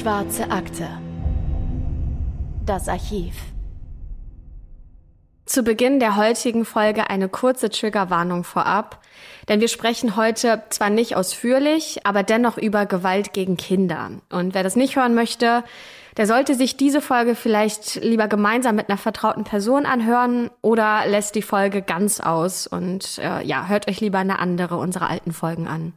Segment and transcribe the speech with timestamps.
[0.00, 0.88] Schwarze Akte.
[2.64, 3.34] Das Archiv.
[5.44, 9.02] Zu Beginn der heutigen Folge eine kurze Triggerwarnung vorab,
[9.50, 14.12] denn wir sprechen heute zwar nicht ausführlich, aber dennoch über Gewalt gegen Kinder.
[14.30, 15.64] Und wer das nicht hören möchte,
[16.16, 21.34] der sollte sich diese Folge vielleicht lieber gemeinsam mit einer vertrauten Person anhören oder lässt
[21.34, 25.68] die Folge ganz aus und äh, ja, hört euch lieber eine andere unserer alten Folgen
[25.68, 25.92] an.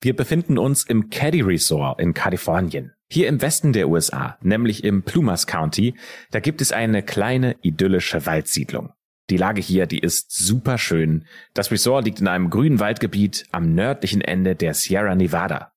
[0.00, 2.92] Wir befinden uns im Caddy Resort in Kalifornien.
[3.08, 5.94] Hier im Westen der USA, nämlich im Plumas County,
[6.30, 8.92] da gibt es eine kleine idyllische Waldsiedlung.
[9.30, 11.26] Die Lage hier, die ist super schön.
[11.54, 15.72] Das Resort liegt in einem grünen Waldgebiet am nördlichen Ende der Sierra Nevada.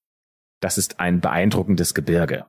[0.60, 2.46] Das ist ein beeindruckendes Gebirge.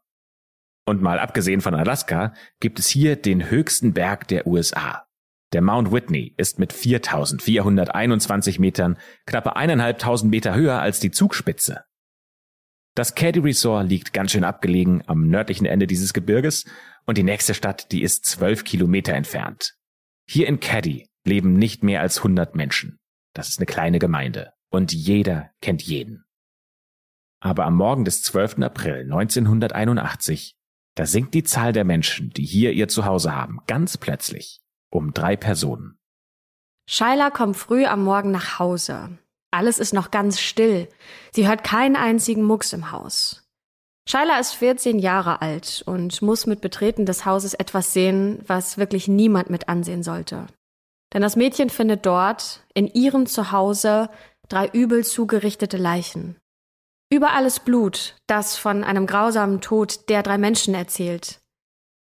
[0.86, 5.06] Und mal abgesehen von Alaska gibt es hier den höchsten Berg der USA.
[5.52, 11.84] Der Mount Whitney ist mit 4421 Metern knappe eineinhalbtausend Meter höher als die Zugspitze.
[12.94, 16.66] Das Caddy Resort liegt ganz schön abgelegen am nördlichen Ende dieses Gebirges
[17.06, 19.74] und die nächste Stadt, die ist zwölf Kilometer entfernt.
[20.28, 22.98] Hier in Caddy leben nicht mehr als 100 Menschen.
[23.34, 26.24] Das ist eine kleine Gemeinde und jeder kennt jeden.
[27.40, 28.58] Aber am Morgen des 12.
[28.58, 30.54] April 1981,
[30.94, 34.60] da sinkt die Zahl der Menschen, die hier ihr Zuhause haben, ganz plötzlich
[34.90, 35.96] um drei Personen.
[36.88, 39.18] Shaila kommt früh am Morgen nach Hause.
[39.52, 40.88] Alles ist noch ganz still.
[41.32, 43.44] Sie hört keinen einzigen Mucks im Haus.
[44.08, 49.06] Shaila ist 14 Jahre alt und muss mit Betreten des Hauses etwas sehen, was wirklich
[49.06, 50.46] niemand mit ansehen sollte.
[51.12, 54.10] Denn das Mädchen findet dort, in ihrem Zuhause,
[54.48, 56.36] drei übel zugerichtete Leichen.
[57.12, 61.40] Überall ist Blut, das von einem grausamen Tod der drei Menschen erzählt.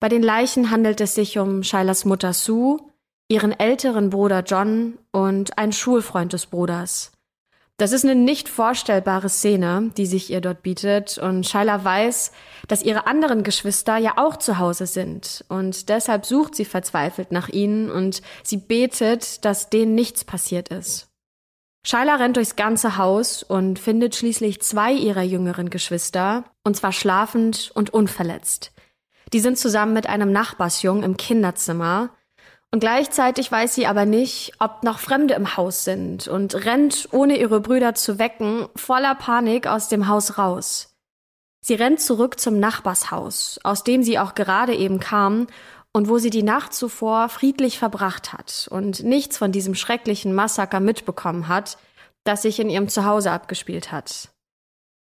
[0.02, 2.80] Bei den Leichen handelt es sich um Shailas Mutter Sue,
[3.30, 7.12] ihren älteren Bruder John und einen Schulfreund des Bruders.
[7.78, 11.20] Das ist eine nicht vorstellbare Szene, die sich ihr dort bietet.
[11.20, 12.32] Und Shaila weiß,
[12.68, 15.46] dass ihre anderen Geschwister ja auch zu Hause sind.
[15.50, 21.10] Und deshalb sucht sie verzweifelt nach ihnen und sie betet, dass denen nichts passiert ist.
[21.86, 27.72] Shaila rennt durchs ganze Haus und findet schließlich zwei ihrer jüngeren Geschwister, und zwar schlafend
[27.76, 28.72] und unverletzt.
[29.34, 32.10] Die sind zusammen mit einem Nachbarsjungen im Kinderzimmer,
[32.74, 37.38] und gleichzeitig weiß sie aber nicht, ob noch Fremde im Haus sind und rennt, ohne
[37.38, 40.96] ihre Brüder zu wecken, voller Panik aus dem Haus raus.
[41.60, 45.48] Sie rennt zurück zum Nachbarshaus, aus dem sie auch gerade eben kam
[45.92, 50.80] und wo sie die Nacht zuvor friedlich verbracht hat und nichts von diesem schrecklichen Massaker
[50.80, 51.78] mitbekommen hat,
[52.24, 54.30] das sich in ihrem Zuhause abgespielt hat.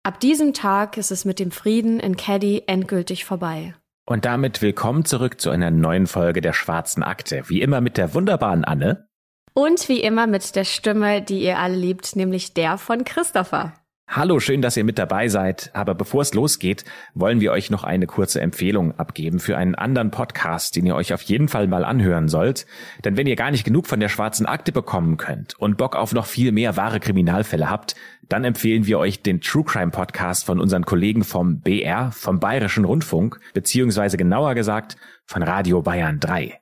[0.04, 3.74] Ab diesem Tag ist es mit dem Frieden in Caddy endgültig vorbei.
[4.10, 7.44] Und damit willkommen zurück zu einer neuen Folge der Schwarzen Akte.
[7.50, 9.10] Wie immer mit der wunderbaren Anne.
[9.54, 13.74] Und wie immer mit der Stimme, die ihr alle liebt, nämlich der von Christopher.
[14.10, 15.70] Hallo, schön, dass ihr mit dabei seid.
[15.74, 20.12] Aber bevor es losgeht, wollen wir euch noch eine kurze Empfehlung abgeben für einen anderen
[20.12, 22.66] Podcast, den ihr euch auf jeden Fall mal anhören sollt.
[23.04, 26.14] Denn wenn ihr gar nicht genug von der schwarzen Akte bekommen könnt und Bock auf
[26.14, 27.96] noch viel mehr wahre Kriminalfälle habt,
[28.30, 32.86] dann empfehlen wir euch den True Crime Podcast von unseren Kollegen vom BR, vom Bayerischen
[32.86, 36.58] Rundfunk, beziehungsweise genauer gesagt von Radio Bayern 3.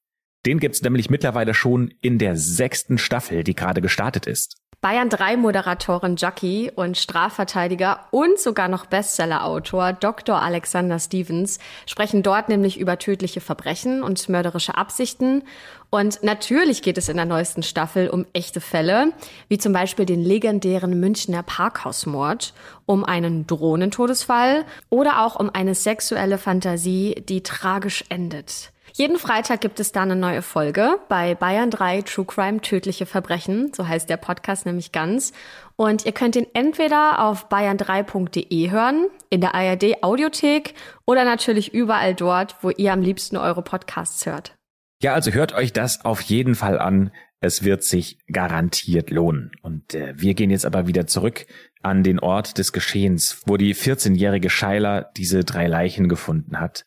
[0.47, 4.57] Den gibt's nämlich mittlerweile schon in der sechsten Staffel, die gerade gestartet ist.
[4.85, 10.40] Bayern 3 Moderatorin Jackie und Strafverteidiger und sogar noch Bestsellerautor Dr.
[10.40, 11.57] Alexander Stevens
[11.88, 15.41] sprechen dort nämlich über tödliche Verbrechen und mörderische Absichten.
[15.90, 19.12] Und natürlich geht es in der neuesten Staffel um echte Fälle,
[19.47, 22.53] wie zum Beispiel den legendären Münchner Parkhausmord,
[22.85, 28.72] um einen Drohnentodesfall oder auch um eine sexuelle Fantasie, die tragisch endet.
[28.97, 33.73] Jeden Freitag gibt es da eine neue Folge bei Bayern 3 True Crime Tödliche Verbrechen.
[33.75, 35.33] So heißt der Podcast nämlich ganz.
[35.75, 42.16] Und ihr könnt ihn entweder auf bayern3.de hören, in der ARD Audiothek oder natürlich überall
[42.16, 44.55] dort, wo ihr am liebsten eure Podcasts hört.
[45.02, 47.11] Ja, also hört euch das auf jeden Fall an.
[47.41, 49.52] Es wird sich garantiert lohnen.
[49.61, 51.47] Und äh, wir gehen jetzt aber wieder zurück
[51.81, 56.85] an den Ort des Geschehens, wo die 14-jährige Scheiler diese drei Leichen gefunden hat.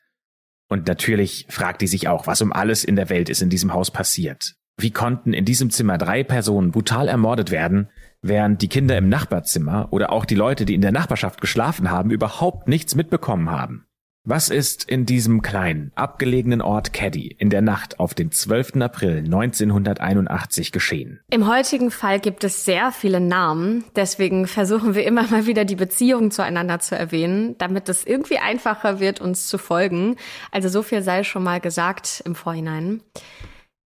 [0.69, 3.73] Und natürlich fragt die sich auch, was um alles in der Welt ist in diesem
[3.73, 4.55] Haus passiert.
[4.77, 7.89] Wie konnten in diesem Zimmer drei Personen brutal ermordet werden,
[8.23, 12.13] während die Kinder im Nachbarzimmer oder auch die Leute, die in der Nachbarschaft geschlafen haben,
[12.13, 13.88] überhaupt nichts mitbekommen haben?
[14.31, 18.77] Was ist in diesem kleinen, abgelegenen Ort Caddy in der Nacht auf den 12.
[18.83, 21.21] April 1981 geschehen?
[21.31, 25.77] Im heutigen Fall gibt es sehr viele Namen, deswegen versuchen wir immer mal wieder die
[25.77, 30.17] Beziehungen zueinander zu erwähnen, damit es irgendwie einfacher wird, uns zu folgen.
[30.53, 33.01] Also so viel sei schon mal gesagt im Vorhinein.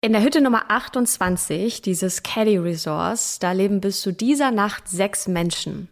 [0.01, 5.29] In der Hütte Nummer 28 dieses Caddy Resorts, da leben bis zu dieser Nacht sechs
[5.29, 5.87] Menschen.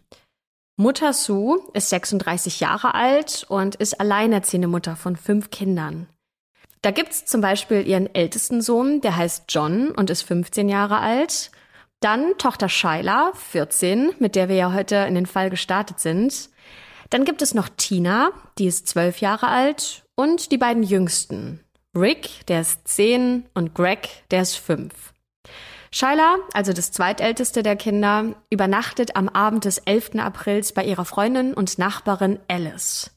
[0.76, 6.08] Mutter Sue ist 36 Jahre alt und ist alleinerziehende Mutter von fünf Kindern.
[6.82, 11.52] Da gibt's zum Beispiel ihren ältesten Sohn, der heißt John und ist 15 Jahre alt.
[12.00, 16.50] Dann Tochter Shyla, 14, mit der wir ja heute in den Fall gestartet sind.
[17.08, 20.02] Dann gibt es noch Tina, die ist 12 Jahre alt.
[20.16, 21.60] Und die beiden Jüngsten.
[21.96, 25.13] Rick, der ist 10 und Greg, der ist 5.
[25.96, 30.16] Shyla, also das zweitälteste der Kinder, übernachtet am Abend des 11.
[30.16, 33.12] Aprils bei ihrer Freundin und Nachbarin Alice.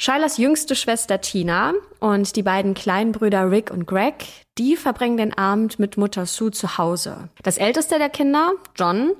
[0.00, 4.24] Shylas jüngste Schwester Tina und die beiden kleinen Brüder Rick und Greg,
[4.56, 7.28] die verbringen den Abend mit Mutter Sue zu Hause.
[7.42, 9.12] Das älteste der Kinder, John,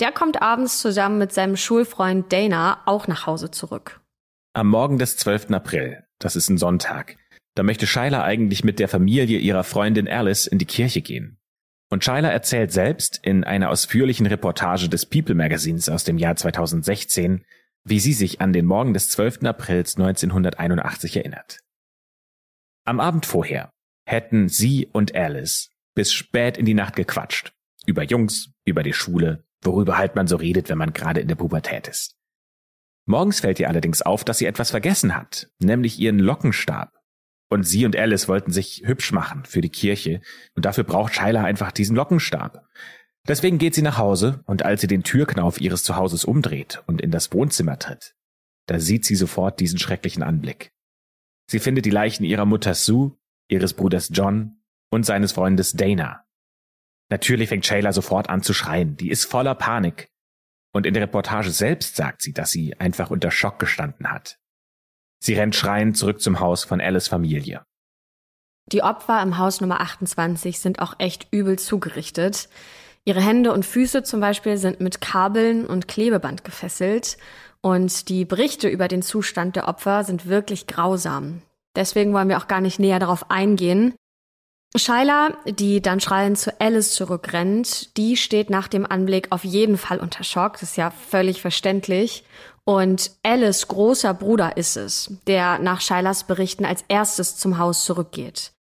[0.00, 4.00] der kommt abends zusammen mit seinem Schulfreund Dana auch nach Hause zurück.
[4.54, 5.52] Am Morgen des 12.
[5.52, 7.16] April, das ist ein Sonntag,
[7.54, 11.38] da möchte Shyla eigentlich mit der Familie ihrer Freundin Alice in die Kirche gehen.
[11.94, 17.44] Und Schuyler erzählt selbst in einer ausführlichen Reportage des People Magazins aus dem Jahr 2016,
[17.84, 19.44] wie sie sich an den Morgen des 12.
[19.44, 21.60] Aprils 1981 erinnert.
[22.84, 23.70] Am Abend vorher
[24.06, 27.52] hätten sie und Alice bis spät in die Nacht gequatscht.
[27.86, 31.36] Über Jungs, über die Schule, worüber halt man so redet, wenn man gerade in der
[31.36, 32.16] Pubertät ist.
[33.06, 36.90] Morgens fällt ihr allerdings auf, dass sie etwas vergessen hat, nämlich ihren Lockenstab.
[37.54, 40.20] Und sie und Alice wollten sich hübsch machen für die Kirche.
[40.56, 42.66] Und dafür braucht Shyla einfach diesen Lockenstab.
[43.28, 47.12] Deswegen geht sie nach Hause und als sie den Türknauf ihres Zuhauses umdreht und in
[47.12, 48.16] das Wohnzimmer tritt,
[48.66, 50.72] da sieht sie sofort diesen schrecklichen Anblick.
[51.48, 53.16] Sie findet die Leichen ihrer Mutter Sue,
[53.46, 54.56] ihres Bruders John
[54.90, 56.24] und seines Freundes Dana.
[57.08, 58.96] Natürlich fängt Shayla sofort an zu schreien.
[58.96, 60.10] Die ist voller Panik.
[60.72, 64.40] Und in der Reportage selbst sagt sie, dass sie einfach unter Schock gestanden hat.
[65.24, 67.64] Sie rennt schreiend zurück zum Haus von Alice Familie.
[68.70, 72.50] Die Opfer im Haus Nummer 28 sind auch echt übel zugerichtet.
[73.06, 77.16] Ihre Hände und Füße zum Beispiel sind mit Kabeln und Klebeband gefesselt.
[77.62, 81.40] Und die Berichte über den Zustand der Opfer sind wirklich grausam.
[81.74, 83.94] Deswegen wollen wir auch gar nicht näher darauf eingehen.
[84.76, 90.00] Shyla, die dann schreiend zu Alice zurückrennt, die steht nach dem Anblick auf jeden Fall
[90.00, 90.54] unter Schock.
[90.54, 92.24] Das ist ja völlig verständlich.
[92.64, 98.52] Und Alice großer Bruder ist es, der nach Shailas Berichten als erstes zum Haus zurückgeht.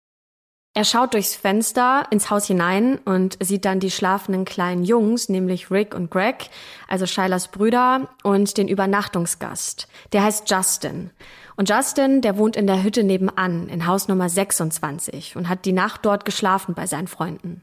[0.75, 5.71] Er schaut durchs Fenster ins Haus hinein und sieht dann die schlafenden kleinen Jungs, nämlich
[5.71, 6.49] Rick und Greg,
[6.89, 9.87] also Shailas Brüder, und den Übernachtungsgast.
[10.13, 11.11] Der heißt Justin.
[11.57, 15.73] Und Justin, der wohnt in der Hütte nebenan, in Haus Nummer 26 und hat die
[15.73, 17.63] Nacht dort geschlafen bei seinen Freunden.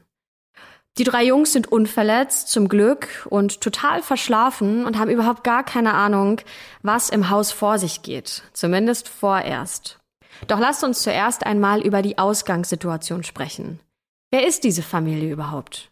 [0.98, 5.94] Die drei Jungs sind unverletzt, zum Glück, und total verschlafen und haben überhaupt gar keine
[5.94, 6.40] Ahnung,
[6.82, 8.42] was im Haus vor sich geht.
[8.52, 9.98] Zumindest vorerst.
[10.46, 13.80] Doch lasst uns zuerst einmal über die Ausgangssituation sprechen.
[14.30, 15.90] Wer ist diese Familie überhaupt?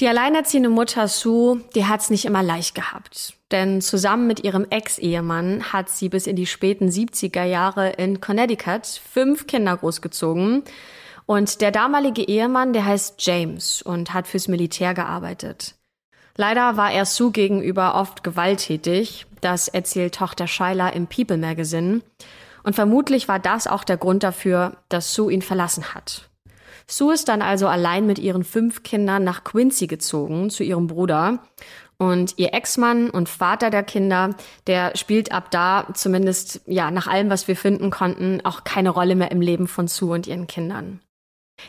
[0.00, 3.34] Die alleinerziehende Mutter Sue, die hat's nicht immer leicht gehabt.
[3.50, 8.86] Denn zusammen mit ihrem Ex-Ehemann hat sie bis in die späten 70er Jahre in Connecticut
[8.86, 10.62] fünf Kinder großgezogen
[11.32, 15.76] und der damalige Ehemann, der heißt James und hat fürs Militär gearbeitet.
[16.36, 19.24] Leider war er Sue gegenüber oft gewalttätig.
[19.40, 22.02] Das erzählt Tochter Shyla im People Magazine.
[22.64, 26.28] Und vermutlich war das auch der Grund dafür, dass Sue ihn verlassen hat.
[26.86, 31.38] Sue ist dann also allein mit ihren fünf Kindern nach Quincy gezogen, zu ihrem Bruder.
[31.96, 34.34] Und ihr Ex-Mann und Vater der Kinder,
[34.66, 39.14] der spielt ab da, zumindest ja, nach allem, was wir finden konnten, auch keine Rolle
[39.14, 41.00] mehr im Leben von Sue und ihren Kindern.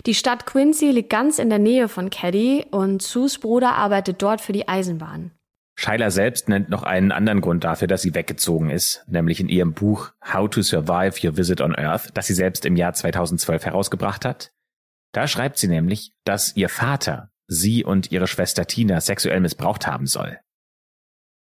[0.05, 4.41] Die Stadt Quincy liegt ganz in der Nähe von Caddy und Sus Bruder arbeitet dort
[4.41, 5.31] für die Eisenbahn.
[5.75, 9.73] Schuyler selbst nennt noch einen anderen Grund dafür, dass sie weggezogen ist, nämlich in ihrem
[9.73, 14.23] Buch How to Survive Your Visit on Earth, das sie selbst im Jahr 2012 herausgebracht
[14.23, 14.51] hat.
[15.13, 20.05] Da schreibt sie nämlich, dass ihr Vater sie und ihre Schwester Tina sexuell missbraucht haben
[20.05, 20.39] soll.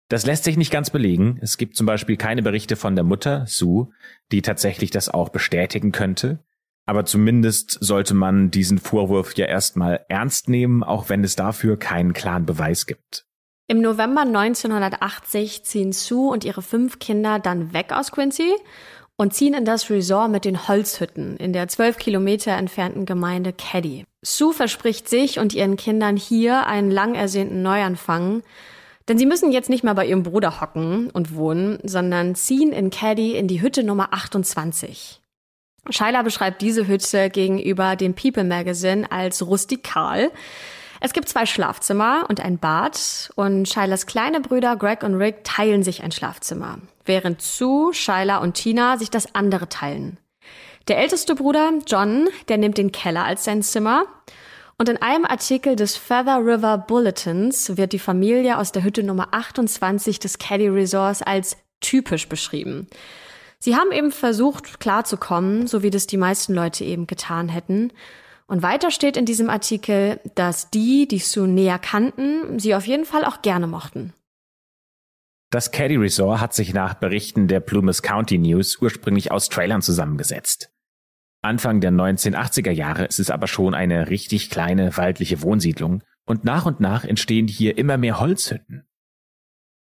[0.10, 1.40] Das lässt sich nicht ganz belegen.
[1.42, 3.90] Es gibt zum Beispiel keine Berichte von der Mutter, Sue,
[4.32, 6.44] die tatsächlich das auch bestätigen könnte.
[6.86, 12.14] Aber zumindest sollte man diesen Vorwurf ja erstmal ernst nehmen, auch wenn es dafür keinen
[12.14, 13.26] klaren Beweis gibt.
[13.68, 18.54] Im November 1980 ziehen Sue und ihre fünf Kinder dann weg aus Quincy
[19.18, 24.06] und ziehen in das Resort mit den Holzhütten in der zwölf Kilometer entfernten Gemeinde Caddy.
[24.22, 28.44] Sue verspricht sich und ihren Kindern hier einen lang ersehnten Neuanfang,
[29.08, 32.92] denn sie müssen jetzt nicht mehr bei ihrem Bruder hocken und wohnen, sondern ziehen in
[32.92, 35.22] Caddy in die Hütte Nummer 28.
[35.90, 40.32] Scheiler beschreibt diese Hütte gegenüber dem People Magazine als rustikal.
[41.00, 45.84] Es gibt zwei Schlafzimmer und ein Bad und Scheilers kleine Brüder Greg und Rick teilen
[45.84, 50.18] sich ein Schlafzimmer, während Sue, Scheiler und Tina sich das andere teilen.
[50.88, 54.06] Der älteste Bruder, John, der nimmt den Keller als sein Zimmer
[54.78, 59.30] Und in einem Artikel des Feather River Bulletins wird die Familie aus der Hütte Nummer
[59.32, 62.88] 28 des Caddy Resorts als typisch beschrieben.
[63.60, 67.92] Sie haben eben versucht, klarzukommen, so wie das die meisten Leute eben getan hätten.
[68.48, 73.06] Und weiter steht in diesem Artikel, dass die, die Sue näher kannten, sie auf jeden
[73.06, 74.14] Fall auch gerne mochten.
[75.52, 80.70] Das Caddy Resort hat sich nach Berichten der Plumas County News ursprünglich aus Trailern zusammengesetzt.
[81.42, 86.66] Anfang der 1980er Jahre ist es aber schon eine richtig kleine waldliche Wohnsiedlung und nach
[86.66, 88.88] und nach entstehen hier immer mehr Holzhütten.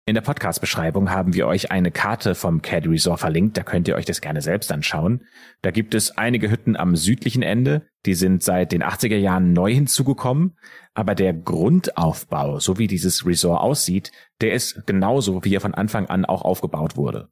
[0.10, 3.94] In der Podcast-Beschreibung haben wir euch eine Karte vom Caddy Resort verlinkt, da könnt ihr
[3.94, 5.24] euch das gerne selbst anschauen.
[5.62, 9.72] Da gibt es einige Hütten am südlichen Ende, die sind seit den 80er Jahren neu
[9.72, 10.58] hinzugekommen,
[10.96, 14.12] aber der Grundaufbau, so wie dieses Resort aussieht,
[14.42, 17.30] der ist genauso, wie er von Anfang an auch aufgebaut wurde.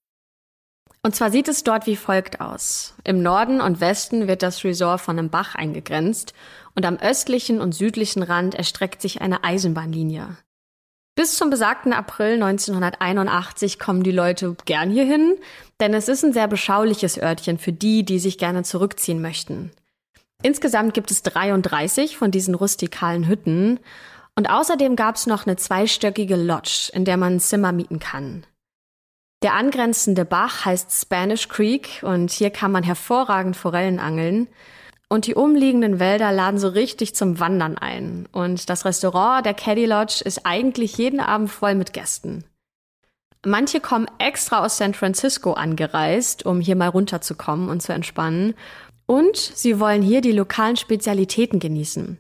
[1.02, 2.96] Und zwar sieht es dort wie folgt aus.
[3.04, 6.36] Im Norden und Westen wird das Resort von einem Bach eingegrenzt
[6.76, 10.38] und am östlichen und südlichen Rand erstreckt sich eine Eisenbahnlinie.
[11.18, 15.36] Bis zum besagten April 1981 kommen die Leute gern hierhin,
[15.80, 19.72] denn es ist ein sehr beschauliches Örtchen für die, die sich gerne zurückziehen möchten.
[20.44, 23.80] Insgesamt gibt es 33 von diesen rustikalen Hütten
[24.36, 28.46] und außerdem gab es noch eine zweistöckige Lodge, in der man Zimmer mieten kann.
[29.42, 34.48] Der angrenzende Bach heißt Spanish Creek und hier kann man hervorragend Forellen angeln.
[35.10, 38.28] Und die umliegenden Wälder laden so richtig zum Wandern ein.
[38.32, 42.44] Und das Restaurant der Caddy Lodge ist eigentlich jeden Abend voll mit Gästen.
[43.46, 48.56] Manche kommen extra aus San Francisco angereist, um hier mal runterzukommen und zu entspannen.
[49.06, 52.18] Und sie wollen hier die lokalen Spezialitäten genießen.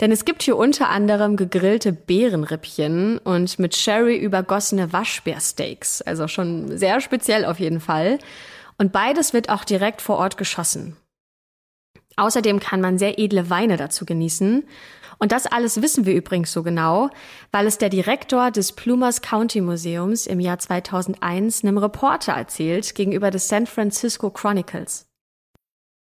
[0.00, 6.00] Denn es gibt hier unter anderem gegrillte Beerenrippchen und mit Sherry übergossene Waschbärsteaks.
[6.00, 8.18] Also schon sehr speziell auf jeden Fall.
[8.78, 10.96] Und beides wird auch direkt vor Ort geschossen.
[12.16, 14.64] Außerdem kann man sehr edle Weine dazu genießen.
[15.18, 17.10] Und das alles wissen wir übrigens so genau,
[17.52, 23.30] weil es der Direktor des Plumas County Museums im Jahr 2001 einem Reporter erzählt gegenüber
[23.30, 25.06] des San Francisco Chronicles.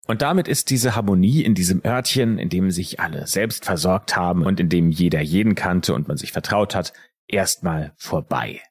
[0.08, 4.44] Und damit ist diese Harmonie in diesem Örtchen, in dem sich alle selbst versorgt haben
[4.44, 6.94] und in dem jeder jeden kannte und man sich vertraut hat,
[7.28, 8.62] erstmal vorbei.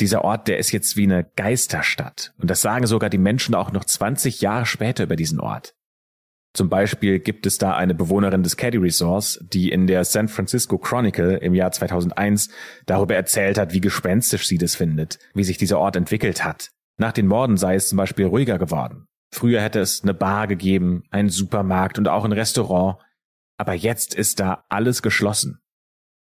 [0.00, 2.34] Dieser Ort, der ist jetzt wie eine Geisterstadt.
[2.38, 5.74] Und das sagen sogar die Menschen auch noch 20 Jahre später über diesen Ort.
[6.54, 10.78] Zum Beispiel gibt es da eine Bewohnerin des Caddy Resorts, die in der San Francisco
[10.78, 12.48] Chronicle im Jahr 2001
[12.86, 16.70] darüber erzählt hat, wie gespenstisch sie das findet, wie sich dieser Ort entwickelt hat.
[16.96, 19.08] Nach den Morden sei es zum Beispiel ruhiger geworden.
[19.32, 22.98] Früher hätte es eine Bar gegeben, einen Supermarkt und auch ein Restaurant,
[23.58, 25.58] aber jetzt ist da alles geschlossen.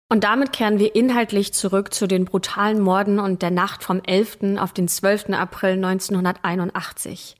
[0.09, 4.57] Und damit kehren wir inhaltlich zurück zu den brutalen Morden und der Nacht vom 11.
[4.57, 5.31] auf den 12.
[5.31, 7.35] April 1981.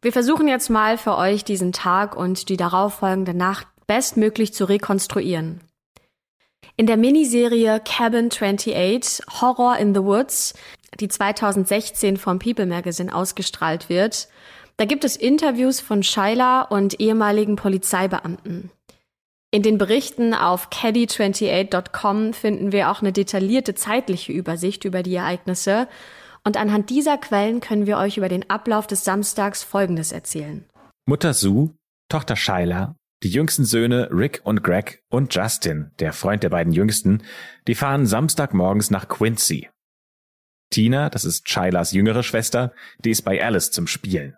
[0.00, 5.60] Wir versuchen jetzt mal für euch diesen Tag und die darauffolgende Nacht bestmöglich zu rekonstruieren.
[6.76, 10.54] In der Miniserie Cabin 28 Horror in the Woods,
[11.00, 14.28] die 2016 vom People Magazine ausgestrahlt wird,
[14.76, 18.70] da gibt es Interviews von Shaila und ehemaligen Polizeibeamten.
[19.50, 25.88] In den Berichten auf caddy28.com finden wir auch eine detaillierte zeitliche Übersicht über die Ereignisse
[26.44, 30.64] und anhand dieser Quellen können wir euch über den Ablauf des Samstags Folgendes erzählen.
[31.06, 31.74] Mutter Sue,
[32.08, 37.22] Tochter Shaila, die jüngsten Söhne Rick und Greg und Justin, der Freund der beiden Jüngsten,
[37.66, 39.68] die fahren Samstagmorgens nach Quincy.
[40.70, 42.72] Tina, das ist Shailas jüngere Schwester,
[43.04, 44.36] die ist bei Alice zum Spielen.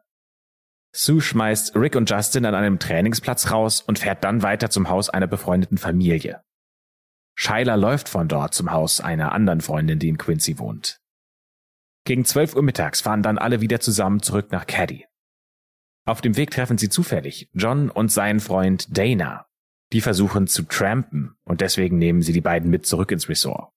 [0.92, 5.10] Sue schmeißt Rick und Justin an einem Trainingsplatz raus und fährt dann weiter zum Haus
[5.10, 6.42] einer befreundeten Familie.
[7.36, 10.99] Shyla läuft von dort zum Haus einer anderen Freundin, die in Quincy wohnt.
[12.04, 15.06] Gegen 12 Uhr mittags fahren dann alle wieder zusammen zurück nach Caddy.
[16.06, 19.46] Auf dem Weg treffen sie zufällig John und seinen Freund Dana.
[19.92, 23.72] Die versuchen zu trampen und deswegen nehmen sie die beiden mit zurück ins Resort.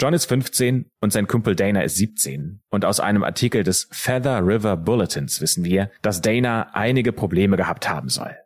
[0.00, 2.62] John ist 15 und sein Kumpel Dana ist 17.
[2.68, 7.88] Und aus einem Artikel des Feather River Bulletins wissen wir, dass Dana einige Probleme gehabt
[7.88, 8.36] haben soll.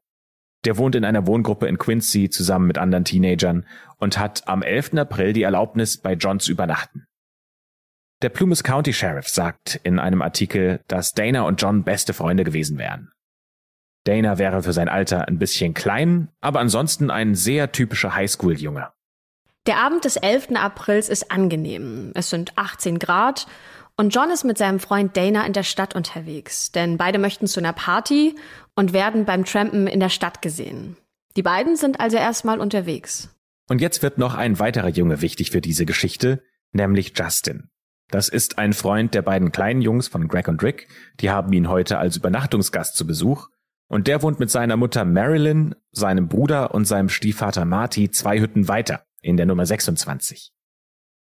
[0.66, 3.66] Der wohnt in einer Wohngruppe in Quincy zusammen mit anderen Teenagern
[3.96, 4.94] und hat am 11.
[4.94, 7.06] April die Erlaubnis, bei John zu übernachten.
[8.20, 12.76] Der Plumas County Sheriff sagt in einem Artikel, dass Dana und John beste Freunde gewesen
[12.76, 13.12] wären.
[14.02, 18.90] Dana wäre für sein Alter ein bisschen klein, aber ansonsten ein sehr typischer Highschool-Junge.
[19.66, 20.56] Der Abend des 11.
[20.56, 22.10] Aprils ist angenehm.
[22.16, 23.46] Es sind 18 Grad
[23.96, 27.60] und John ist mit seinem Freund Dana in der Stadt unterwegs, denn beide möchten zu
[27.60, 28.34] einer Party
[28.74, 30.96] und werden beim Trampen in der Stadt gesehen.
[31.36, 33.28] Die beiden sind also erstmal unterwegs.
[33.68, 37.70] Und jetzt wird noch ein weiterer Junge wichtig für diese Geschichte, nämlich Justin.
[38.10, 40.88] Das ist ein Freund der beiden kleinen Jungs von Greg und Rick.
[41.20, 43.48] Die haben ihn heute als Übernachtungsgast zu Besuch.
[43.88, 48.68] Und der wohnt mit seiner Mutter Marilyn, seinem Bruder und seinem Stiefvater Marty zwei Hütten
[48.68, 50.52] weiter in der Nummer 26.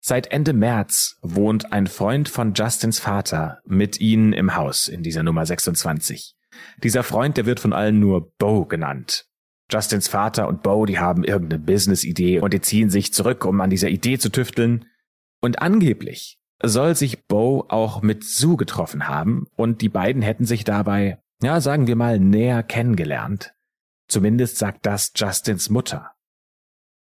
[0.01, 5.23] Seit Ende März wohnt ein Freund von Justins Vater mit ihnen im Haus in dieser
[5.23, 6.37] Nummer 26.
[6.83, 9.27] Dieser Freund, der wird von allen nur Bo genannt.
[9.71, 13.71] Justins Vater und Bo, die haben irgendeine Business-Idee und die ziehen sich zurück, um an
[13.71, 14.85] dieser Idee zu tüfteln.
[15.41, 16.39] Und angeblich
[16.69, 21.61] soll sich Bo auch mit Sue getroffen haben und die beiden hätten sich dabei, ja,
[21.61, 23.55] sagen wir mal, näher kennengelernt.
[24.09, 26.13] Zumindest sagt das Justins Mutter.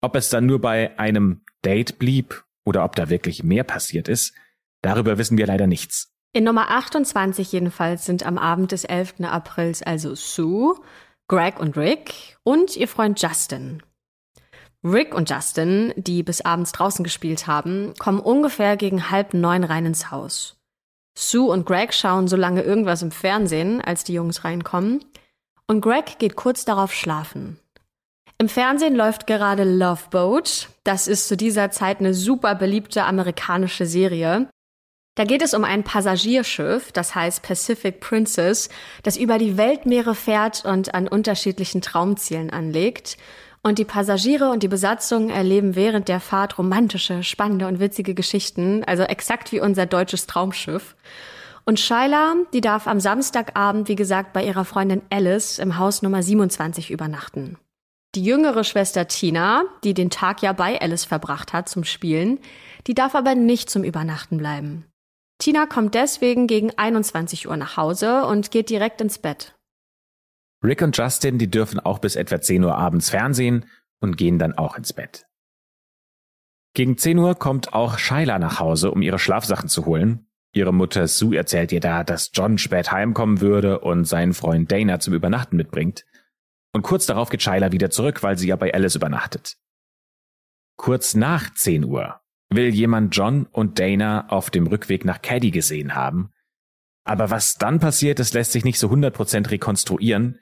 [0.02, 4.34] Ob es dann nur bei einem Date blieb oder ob da wirklich mehr passiert ist,
[4.82, 6.12] darüber wissen wir leider nichts.
[6.32, 9.22] In Nummer 28 jedenfalls sind am Abend des 11.
[9.22, 10.76] Aprils also Sue,
[11.28, 13.82] Greg und Rick und ihr Freund Justin.
[14.84, 19.86] Rick und Justin, die bis abends draußen gespielt haben, kommen ungefähr gegen halb neun rein
[19.86, 20.56] ins Haus.
[21.18, 25.04] Sue und Greg schauen so lange irgendwas im Fernsehen, als die Jungs reinkommen.
[25.68, 27.60] Und Greg geht kurz darauf schlafen.
[28.38, 30.70] Im Fernsehen läuft gerade Love Boat.
[30.86, 34.48] Das ist zu dieser Zeit eine super beliebte amerikanische Serie.
[35.16, 38.70] Da geht es um ein Passagierschiff, das heißt Pacific Princess,
[39.04, 43.18] das über die Weltmeere fährt und an unterschiedlichen Traumzielen anlegt.
[43.62, 48.84] Und die Passagiere und die Besatzung erleben während der Fahrt romantische, spannende und witzige Geschichten,
[48.86, 50.96] also exakt wie unser deutsches Traumschiff.
[51.66, 56.24] Und Shyla, die darf am Samstagabend, wie gesagt, bei ihrer Freundin Alice im Haus Nummer
[56.24, 57.58] 27 übernachten.
[58.16, 62.40] Die jüngere Schwester Tina, die den Tag ja bei Alice verbracht hat zum Spielen,
[62.88, 64.86] die darf aber nicht zum Übernachten bleiben.
[65.38, 69.54] Tina kommt deswegen gegen 21 Uhr nach Hause und geht direkt ins Bett.
[70.64, 73.66] Rick und Justin, die dürfen auch bis etwa 10 Uhr abends Fernsehen
[74.00, 75.26] und gehen dann auch ins Bett.
[76.74, 80.28] Gegen 10 Uhr kommt auch Shyla nach Hause, um ihre Schlafsachen zu holen.
[80.52, 85.00] Ihre Mutter Sue erzählt ihr da, dass John spät heimkommen würde und seinen Freund Dana
[85.00, 86.06] zum Übernachten mitbringt.
[86.74, 89.58] Und kurz darauf geht Shyla wieder zurück, weil sie ja bei Alice übernachtet.
[90.78, 95.96] Kurz nach 10 Uhr will jemand John und Dana auf dem Rückweg nach Caddy gesehen
[95.96, 96.32] haben.
[97.04, 100.40] Aber was dann passiert, das lässt sich nicht so 100% rekonstruieren.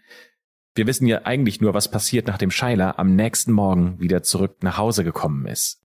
[0.76, 4.78] Wir wissen ja eigentlich nur, was passiert, nachdem Shyla am nächsten Morgen wieder zurück nach
[4.78, 5.82] Hause gekommen ist.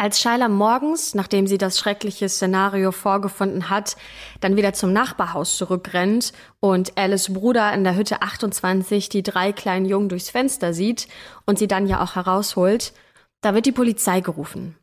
[0.00, 3.98] Als Shyla morgens, nachdem sie das schreckliche Szenario vorgefunden hat,
[4.40, 9.84] dann wieder zum Nachbarhaus zurückrennt und Alice Bruder in der Hütte 28 die drei kleinen
[9.84, 11.06] Jungen durchs Fenster sieht
[11.44, 12.94] und sie dann ja auch herausholt,
[13.42, 14.78] da wird die Polizei gerufen.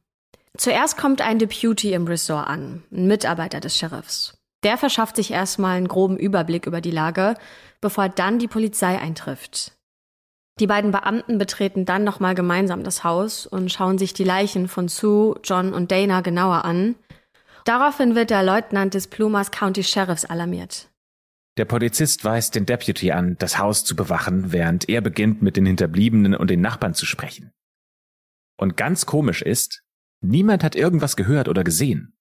[0.56, 4.37] Zuerst kommt ein Deputy im Resort an, ein Mitarbeiter des Sheriffs.
[4.63, 7.36] Der verschafft sich erstmal einen groben Überblick über die Lage,
[7.82, 9.74] bevor dann die Polizei eintrifft.
[10.60, 14.88] Die beiden Beamten betreten dann nochmal gemeinsam das Haus und schauen sich die Leichen von
[14.88, 16.96] Sue, John und Dana genauer an.
[17.65, 20.89] Daraufhin wird der Leutnant des Plumas County Sheriffs alarmiert.
[21.58, 25.65] Der Polizist weist den Deputy an, das Haus zu bewachen, während er beginnt, mit den
[25.65, 27.52] Hinterbliebenen und den Nachbarn zu sprechen.
[28.60, 29.84] Und ganz komisch ist,
[30.22, 32.13] Niemand hat irgendwas gehört oder gesehen.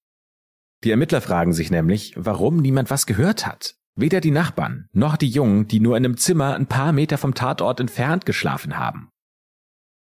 [0.85, 3.77] Die Ermittler fragen sich nämlich, warum niemand was gehört hat.
[3.95, 7.35] Weder die Nachbarn noch die Jungen, die nur in einem Zimmer ein paar Meter vom
[7.35, 9.09] Tatort entfernt geschlafen haben.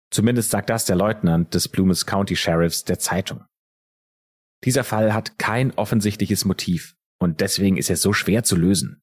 [0.10, 3.43] Zumindest sagt das der Leutnant des Plumas County Sheriffs der Zeitung.
[4.63, 9.02] Dieser Fall hat kein offensichtliches Motiv und deswegen ist er so schwer zu lösen.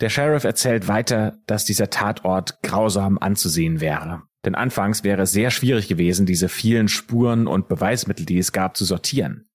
[0.00, 5.50] Der Sheriff erzählt weiter, dass dieser Tatort grausam anzusehen wäre denn anfangs wäre es sehr
[5.50, 9.49] schwierig gewesen, diese vielen Spuren und Beweismittel, die es gab, zu sortieren.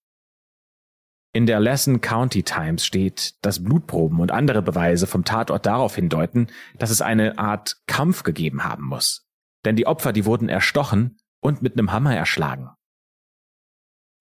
[1.32, 6.48] In der Lesson County Times steht, dass Blutproben und andere Beweise vom Tatort darauf hindeuten,
[6.78, 9.26] dass es eine Art Kampf gegeben haben muss.
[9.64, 12.70] Denn die Opfer, die wurden erstochen und mit einem Hammer erschlagen.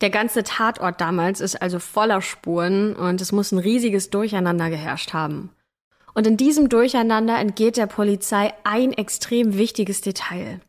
[0.02, 5.14] Der ganze Tatort damals ist also voller Spuren und es muss ein riesiges Durcheinander geherrscht
[5.14, 5.52] haben.
[6.14, 10.60] Und in diesem Durcheinander entgeht der Polizei ein extrem wichtiges Detail.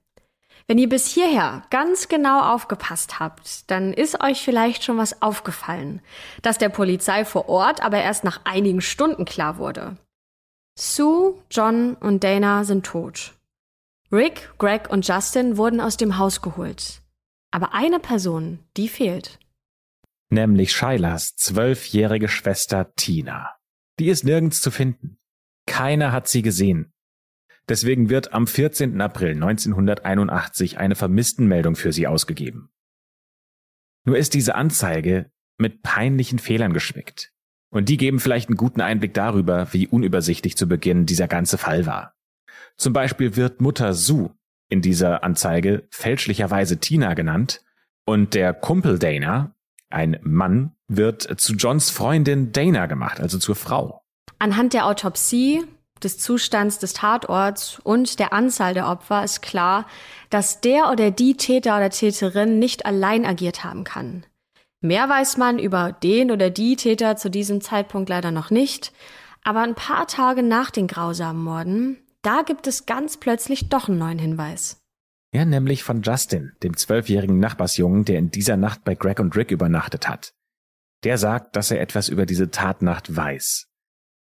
[0.68, 6.00] Wenn ihr bis hierher ganz genau aufgepasst habt, dann ist euch vielleicht schon was aufgefallen,
[6.42, 9.96] das der Polizei vor Ort aber erst nach einigen Stunden klar wurde.
[10.76, 13.35] Sue, John und Dana sind tot.
[14.11, 17.00] Rick, Greg und Justin wurden aus dem Haus geholt.
[17.52, 19.38] Aber eine Person, die fehlt.
[20.31, 23.57] Nämlich Shailas zwölfjährige Schwester Tina.
[23.98, 25.16] Die ist nirgends zu finden.
[25.66, 26.92] Keiner hat sie gesehen.
[27.68, 29.00] Deswegen wird am 14.
[29.00, 32.70] April 1981 eine Vermisstenmeldung für sie ausgegeben.
[34.05, 37.33] Nur ist diese Anzeige mit peinlichen Fehlern gespickt.
[37.70, 41.87] Und die geben vielleicht einen guten Einblick darüber, wie unübersichtlich zu Beginn dieser ganze Fall
[41.87, 42.14] war.
[42.76, 44.31] Zum Beispiel wird Mutter Sue
[44.68, 47.62] in dieser Anzeige fälschlicherweise Tina genannt
[48.05, 49.55] und der Kumpel Dana,
[49.90, 54.02] ein Mann, wird zu Johns Freundin Dana gemacht, also zur Frau.
[54.38, 55.64] Anhand der Autopsie
[56.02, 59.87] des Zustands des Tatorts und der Anzahl der Opfer ist klar,
[60.30, 64.24] dass der oder die Täter oder Täterin nicht allein agiert haben kann.
[64.80, 68.92] Mehr weiß man über den oder die Täter zu diesem Zeitpunkt leider noch nicht,
[69.42, 73.98] aber ein paar Tage nach den grausamen Morden, da gibt es ganz plötzlich doch einen
[73.98, 74.82] neuen Hinweis.
[75.32, 79.50] Ja, nämlich von Justin, dem zwölfjährigen Nachbarsjungen, der in dieser Nacht bei Greg und Rick
[79.50, 80.32] übernachtet hat.
[81.04, 83.68] Der sagt, dass er etwas über diese Tatnacht weiß.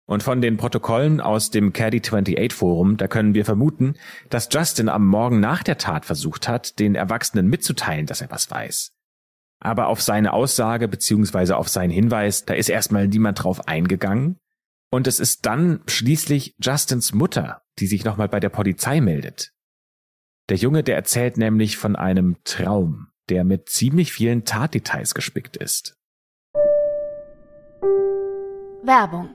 [0.06, 3.96] Und von den Protokollen aus dem Caddy 28 Forum, da können wir vermuten,
[4.30, 8.52] dass Justin am Morgen nach der Tat versucht hat, den Erwachsenen mitzuteilen, dass er was
[8.52, 8.92] weiß.
[9.62, 11.54] Aber auf seine Aussage bzw.
[11.54, 14.38] auf seinen Hinweis, da ist erstmal niemand drauf eingegangen.
[14.92, 19.54] Und es ist dann schließlich Justins Mutter, die sich nochmal bei der Polizei meldet.
[20.50, 25.96] Der Junge, der erzählt nämlich von einem Traum, der mit ziemlich vielen Tatdetails gespickt ist.
[28.84, 29.34] Werbung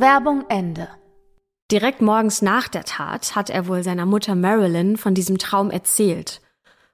[0.00, 0.88] Werbung Ende.
[1.70, 6.42] Direkt morgens nach der Tat hat er wohl seiner Mutter Marilyn von diesem Traum erzählt.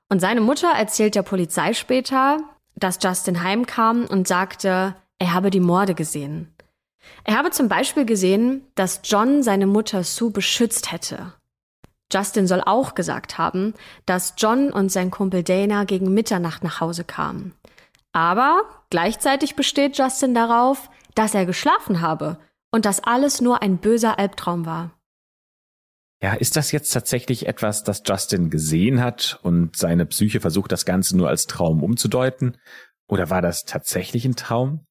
[0.09, 2.39] Und seine Mutter erzählt der Polizei später,
[2.77, 6.55] dass Justin heimkam und sagte, er habe die Morde gesehen.
[7.25, 11.33] Er habe zum Beispiel gesehen, dass John seine Mutter Sue beschützt hätte.
[12.13, 13.75] Justin soll auch gesagt haben,
[14.07, 17.53] dass John und sein Kumpel Dana gegen Mitternacht nach Hause kamen.
[18.13, 22.39] Aber gleichzeitig besteht Justin darauf, dass er geschlafen habe
[22.73, 24.99] und dass alles nur ein böser Albtraum war.
[26.23, 30.85] Ja, ist das jetzt tatsächlich etwas, das Justin gesehen hat und seine Psyche versucht, das
[30.85, 32.57] Ganze nur als Traum umzudeuten?
[33.09, 34.87] Oder war das tatsächlich ein Traum?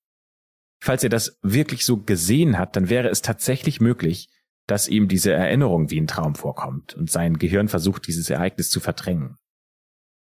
[0.83, 4.29] Falls er das wirklich so gesehen hat, dann wäre es tatsächlich möglich,
[4.67, 8.79] dass ihm diese Erinnerung wie ein Traum vorkommt und sein Gehirn versucht, dieses Ereignis zu
[8.79, 9.37] verdrängen.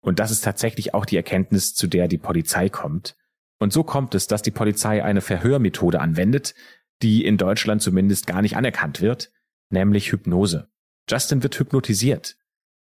[0.01, 3.17] Und das ist tatsächlich auch die Erkenntnis, zu der die Polizei kommt.
[3.59, 6.55] Und so kommt es, dass die Polizei eine Verhörmethode anwendet,
[7.03, 9.33] die in Deutschland zumindest gar nicht anerkannt wird,
[9.71, 10.71] nämlich Hypnose.
[11.09, 12.37] Justin wird hypnotisiert.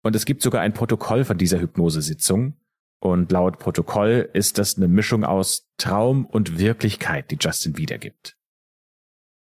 [0.03, 2.57] Und es gibt sogar ein Protokoll von dieser Hypnosesitzung.
[3.01, 8.37] Und laut Protokoll ist das eine Mischung aus Traum und Wirklichkeit, die Justin wiedergibt.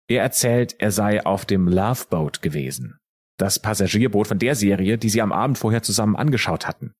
[0.07, 2.99] Er erzählt, er sei auf dem Love Boat gewesen,
[3.37, 6.93] das Passagierboot von der Serie, die sie am Abend vorher zusammen angeschaut hatten.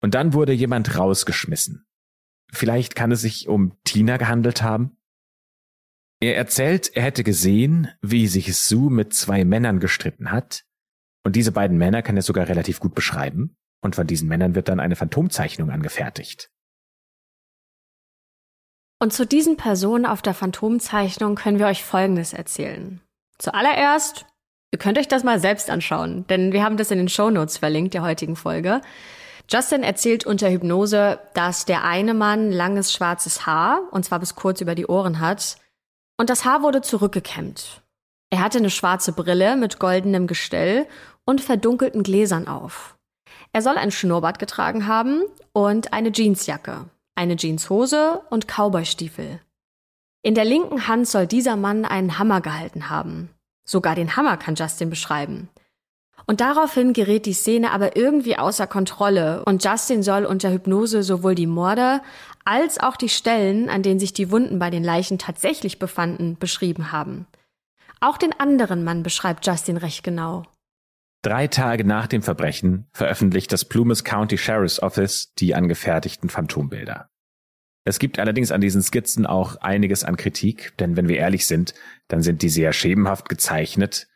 [0.00, 1.86] Und dann wurde jemand rausgeschmissen.
[2.52, 4.96] Vielleicht kann es sich um Tina gehandelt haben?
[6.20, 10.64] Er erzählt, er hätte gesehen, wie sich Sue mit zwei Männern gestritten hat.
[11.24, 13.56] Und diese beiden Männer kann er sogar relativ gut beschreiben.
[13.82, 16.50] Und von diesen Männern wird dann eine Phantomzeichnung angefertigt.
[18.98, 23.02] Und zu diesen Personen auf der Phantomzeichnung können wir euch Folgendes erzählen.
[23.38, 24.24] Zuallererst,
[24.72, 27.92] ihr könnt euch das mal selbst anschauen, denn wir haben das in den Shownotes verlinkt
[27.92, 28.80] der heutigen Folge.
[29.50, 34.62] Justin erzählt unter Hypnose, dass der eine Mann langes schwarzes Haar, und zwar bis kurz
[34.62, 35.58] über die Ohren hat,
[36.16, 37.82] und das Haar wurde zurückgekämmt.
[38.30, 40.86] Er hatte eine schwarze Brille mit goldenem Gestell
[41.24, 42.96] und verdunkelten Gläsern auf.
[43.52, 49.40] Er soll ein Schnurrbart getragen haben und eine Jeansjacke, eine Jeanshose und Cowboystiefel.
[50.22, 53.30] In der linken Hand soll dieser Mann einen Hammer gehalten haben.
[53.64, 55.48] Sogar den Hammer kann Justin beschreiben.
[56.26, 61.36] Und daraufhin gerät die Szene aber irgendwie außer Kontrolle und Justin soll unter Hypnose sowohl
[61.36, 62.00] die Morde
[62.46, 66.92] als auch die Stellen, an denen sich die Wunden bei den Leichen tatsächlich befanden, beschrieben
[66.92, 67.26] haben.
[68.00, 70.44] Auch den anderen Mann beschreibt Justin recht genau.
[71.22, 77.08] Drei Tage nach dem Verbrechen veröffentlicht das Plumas County Sheriff's Office die angefertigten Phantombilder.
[77.84, 81.74] Es gibt allerdings an diesen Skizzen auch einiges an Kritik, denn wenn wir ehrlich sind,
[82.08, 84.08] dann sind die sehr schemenhaft gezeichnet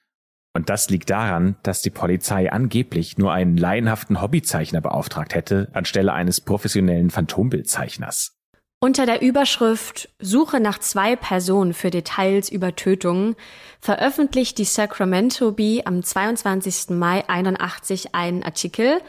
[0.53, 6.13] und das liegt daran, dass die Polizei angeblich nur einen laienhaften Hobbyzeichner beauftragt hätte, anstelle
[6.13, 8.37] eines professionellen Phantombildzeichners.
[8.83, 13.37] Unter der Überschrift Suche nach zwei Personen für Details über Tötungen
[13.79, 16.97] veröffentlicht die Sacramento Bee am 22.
[16.97, 19.01] Mai 81 einen Artikel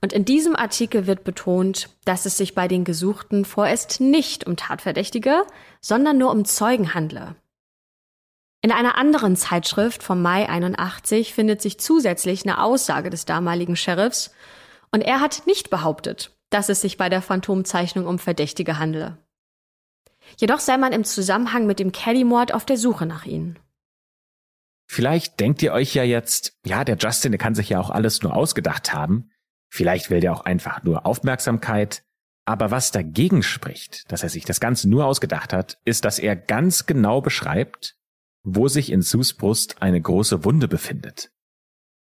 [0.00, 4.56] und in diesem Artikel wird betont, dass es sich bei den Gesuchten vorerst nicht um
[4.56, 5.42] Tatverdächtige,
[5.80, 7.34] sondern nur um Zeugen handle.
[8.66, 14.34] In einer anderen Zeitschrift vom Mai 81 findet sich zusätzlich eine Aussage des damaligen Sheriffs
[14.90, 19.18] und er hat nicht behauptet, dass es sich bei der Phantomzeichnung um Verdächtige handle.
[20.36, 23.56] Jedoch sei man im Zusammenhang mit dem Caddy-Mord auf der Suche nach ihnen.
[24.88, 28.22] Vielleicht denkt ihr euch ja jetzt, ja, der Justin, der kann sich ja auch alles
[28.22, 29.30] nur ausgedacht haben.
[29.70, 32.02] Vielleicht will der auch einfach nur Aufmerksamkeit.
[32.44, 36.34] Aber was dagegen spricht, dass er sich das Ganze nur ausgedacht hat, ist, dass er
[36.34, 37.96] ganz genau beschreibt,
[38.46, 41.30] wo sich in Sus Brust eine große Wunde befindet.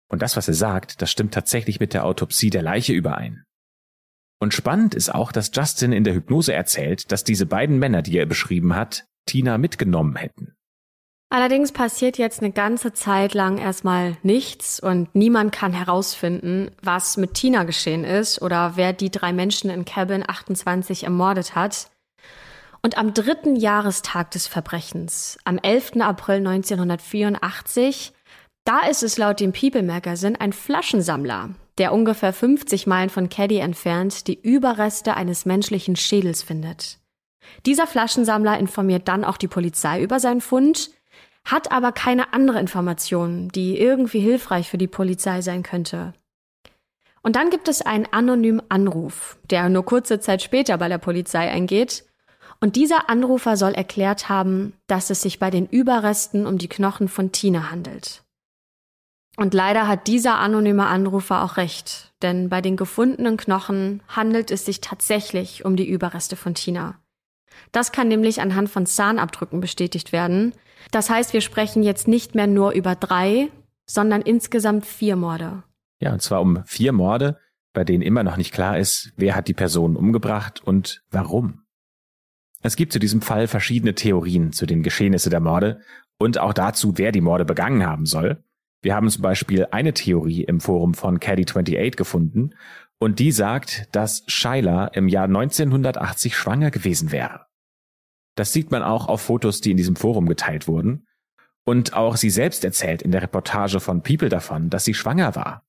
[0.08, 3.44] Und das, was er sagt, das stimmt tatsächlich mit der Autopsie der Leiche überein.
[4.40, 8.18] Und spannend ist auch, dass Justin in der Hypnose erzählt, dass diese beiden Männer, die
[8.18, 10.54] er beschrieben hat, Tina mitgenommen hätten.
[11.32, 17.34] Allerdings passiert jetzt eine ganze Zeit lang erstmal nichts und niemand kann herausfinden, was mit
[17.34, 21.90] Tina geschehen ist oder wer die drei Menschen in Cabin 28 ermordet hat.
[22.86, 26.02] Und am dritten Jahrestag des Verbrechens, am 11.
[26.02, 28.14] April 1984,
[28.64, 33.58] da ist es laut dem People Magazine ein Flaschensammler, der ungefähr 50 Meilen von Caddy
[33.58, 37.00] entfernt die Überreste eines menschlichen Schädels findet.
[37.66, 40.92] Dieser Flaschensammler informiert dann auch die Polizei über seinen Fund,
[41.44, 46.14] hat aber keine andere Information, die irgendwie hilfreich für die Polizei sein könnte.
[47.24, 51.50] Und dann gibt es einen anonymen Anruf, der nur kurze Zeit später bei der Polizei
[51.50, 52.06] eingeht.
[52.60, 57.08] Und dieser Anrufer soll erklärt haben, dass es sich bei den Überresten um die Knochen
[57.08, 58.24] von Tina handelt.
[59.38, 64.66] Und leider hat dieser anonyme Anrufer auch recht, denn bei den gefundenen Knochen handelt es
[64.66, 66.96] sich tatsächlich um die Überreste von Tina.
[67.72, 70.54] Das kann nämlich anhand von Zahnabdrücken bestätigt werden.
[70.92, 73.50] Das heißt, wir sprechen jetzt nicht mehr nur über drei,
[73.86, 75.64] sondern insgesamt vier Morde.
[76.00, 77.38] Ja, und zwar um vier Morde,
[77.74, 81.65] bei denen immer noch nicht klar ist, wer hat die Person umgebracht und warum.
[82.66, 85.82] Es gibt zu diesem Fall verschiedene Theorien zu den Geschehnissen der Morde
[86.18, 88.44] und auch dazu, wer die Morde begangen haben soll.
[88.82, 92.56] Wir haben zum Beispiel eine Theorie im Forum von Caddy28 gefunden
[92.98, 97.46] und die sagt, dass Shyla im Jahr 1980 schwanger gewesen wäre.
[98.34, 101.06] Das sieht man auch auf Fotos, die in diesem Forum geteilt wurden.
[101.66, 105.68] Und auch sie selbst erzählt in der Reportage von People davon, dass sie schwanger war.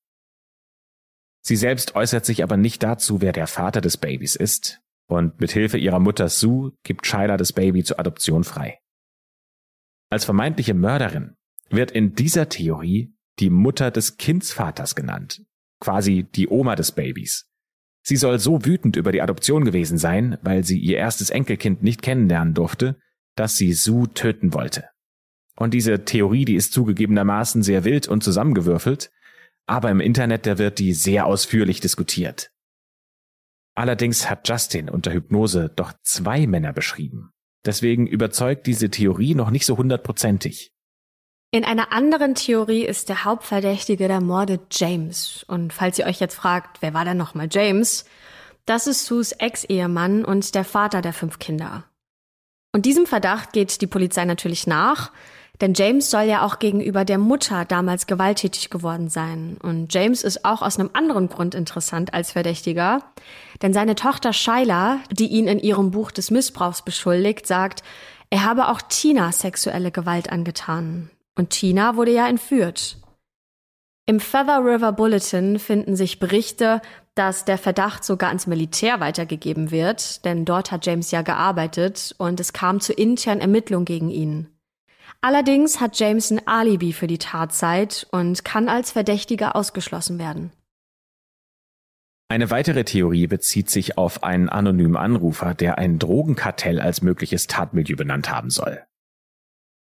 [1.41, 5.51] Sie selbst äußert sich aber nicht dazu, wer der Vater des Babys ist, und mit
[5.51, 8.79] Hilfe ihrer Mutter Sue gibt Shyla das Baby zur Adoption frei.
[10.09, 11.35] Als vermeintliche Mörderin
[11.69, 15.43] wird in dieser Theorie die Mutter des Kindsvaters genannt,
[15.79, 17.49] quasi die Oma des Babys.
[18.03, 22.01] Sie soll so wütend über die Adoption gewesen sein, weil sie ihr erstes Enkelkind nicht
[22.01, 22.97] kennenlernen durfte,
[23.35, 24.85] dass sie Sue töten wollte.
[25.57, 29.11] Und diese Theorie, die ist zugegebenermaßen sehr wild und zusammengewürfelt,
[29.65, 32.51] aber im Internet, da wird die sehr ausführlich diskutiert.
[33.77, 37.29] Allerdings hat Justin unter Hypnose doch zwei Männer beschrieben.
[37.63, 40.71] Deswegen überzeugt diese Theorie noch nicht so hundertprozentig.
[41.51, 45.45] In einer anderen Theorie ist der Hauptverdächtige der Morde James.
[45.47, 48.05] Und falls ihr euch jetzt fragt, wer war denn nochmal James?
[48.65, 51.83] Das ist Sus Ex-Ehemann und der Vater der fünf Kinder.
[52.73, 55.11] Und diesem Verdacht geht die Polizei natürlich nach,
[55.61, 59.57] denn James soll ja auch gegenüber der Mutter damals gewalttätig geworden sein.
[59.61, 63.01] Und James ist auch aus einem anderen Grund interessant als Verdächtiger,
[63.61, 67.83] denn seine Tochter Shyla, die ihn in ihrem Buch des Missbrauchs beschuldigt, sagt,
[68.29, 71.09] er habe auch Tina sexuelle Gewalt angetan.
[71.35, 72.97] Und Tina wurde ja entführt.
[74.05, 76.81] Im Feather River Bulletin finden sich Berichte,
[77.13, 82.39] dass der Verdacht sogar ans Militär weitergegeben wird, denn dort hat James ja gearbeitet und
[82.39, 84.56] es kam zu internen Ermittlungen gegen ihn.
[85.21, 90.51] Allerdings hat James ein Alibi für die Tatzeit und kann als Verdächtiger ausgeschlossen werden.
[92.29, 97.95] Eine weitere Theorie bezieht sich auf einen anonymen Anrufer, der ein Drogenkartell als mögliches Tatmilieu
[97.95, 98.81] benannt haben soll.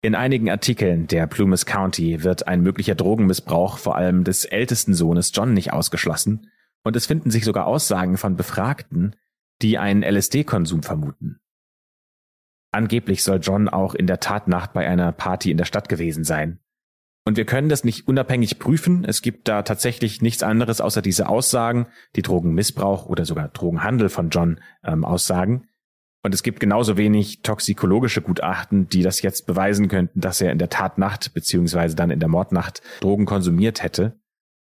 [0.02, 5.32] In einigen Artikeln der Plumas County wird ein möglicher Drogenmissbrauch vor allem des ältesten Sohnes
[5.34, 6.52] John nicht ausgeschlossen
[6.84, 9.15] und es finden sich sogar Aussagen von Befragten,
[9.63, 11.39] die einen LSD-Konsum vermuten.
[12.76, 16.60] Angeblich soll John auch in der Tatnacht bei einer Party in der Stadt gewesen sein.
[17.26, 19.06] Und wir können das nicht unabhängig prüfen.
[19.06, 24.30] Es gibt da tatsächlich nichts anderes außer diese Aussagen, die Drogenmissbrauch oder sogar Drogenhandel von
[24.30, 25.70] John ähm, aussagen.
[26.22, 30.58] Und es gibt genauso wenig toxikologische Gutachten, die das jetzt beweisen könnten, dass er in
[30.58, 34.20] der Tatnacht beziehungsweise dann in der Mordnacht Drogen konsumiert hätte.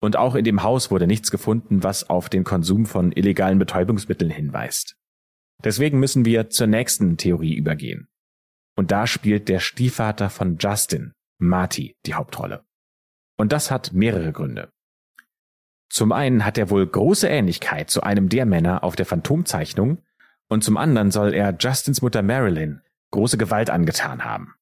[0.02, 4.32] Und auch in dem Haus wurde nichts gefunden, was auf den Konsum von illegalen Betäubungsmitteln
[4.32, 4.98] hinweist.
[5.64, 8.08] Deswegen müssen wir zur nächsten Theorie übergehen.
[8.76, 12.64] Und da spielt der Stiefvater von Justin, Marty, die Hauptrolle.
[13.38, 14.70] Und das hat mehrere Gründe.
[15.90, 20.00] Zum einen hat er wohl große Ähnlichkeit zu einem der Männer auf der Phantomzeichnung,
[20.48, 24.56] und zum anderen soll er Justins Mutter Marilyn große Gewalt angetan haben.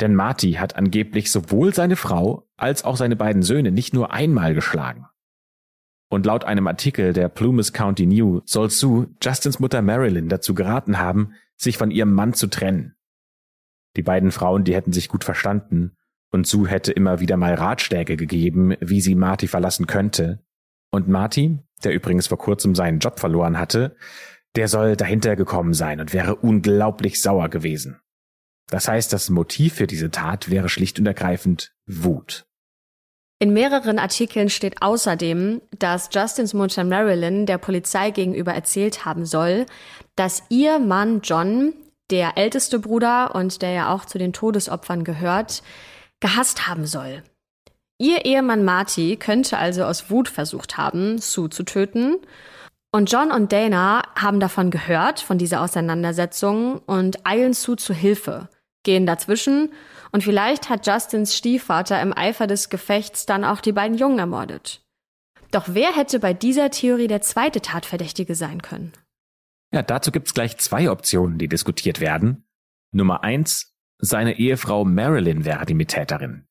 [0.00, 4.54] Denn Marty hat angeblich sowohl seine Frau als auch seine beiden Söhne nicht nur einmal
[4.54, 5.06] geschlagen.
[6.08, 10.98] Und laut einem Artikel der Plumas County New soll Sue Justins Mutter Marilyn dazu geraten
[10.98, 12.94] haben, sich von ihrem Mann zu trennen.
[13.96, 15.96] Die beiden Frauen, die hätten sich gut verstanden,
[16.30, 20.44] und Sue hätte immer wieder mal Ratschläge gegeben, wie sie Marty verlassen könnte.
[20.90, 23.96] Und Marty, der übrigens vor kurzem seinen Job verloren hatte,
[24.54, 28.00] der soll dahinter gekommen sein und wäre unglaublich sauer gewesen.
[28.68, 32.45] Das heißt, das Motiv für diese Tat wäre schlicht und ergreifend Wut.
[33.38, 39.66] In mehreren Artikeln steht außerdem, dass Justins Mutter Marilyn der Polizei gegenüber erzählt haben soll,
[40.14, 41.74] dass ihr Mann John,
[42.10, 45.62] der älteste Bruder und der ja auch zu den Todesopfern gehört,
[46.20, 47.22] gehasst haben soll.
[47.98, 52.16] Ihr Ehemann Marty könnte also aus Wut versucht haben, Sue zu töten.
[52.90, 58.48] Und John und Dana haben davon gehört, von dieser Auseinandersetzung, und eilen Sue zu Hilfe,
[58.82, 59.70] gehen dazwischen
[60.16, 64.82] und vielleicht hat Justins Stiefvater im Eifer des Gefechts dann auch die beiden Jungen ermordet.
[65.50, 68.92] Doch wer hätte bei dieser Theorie der zweite Tatverdächtige sein können?
[69.74, 72.46] Ja, dazu gibt's gleich zwei Optionen, die diskutiert werden.
[72.92, 76.46] Nummer eins, seine Ehefrau Marilyn wäre die Mittäterin.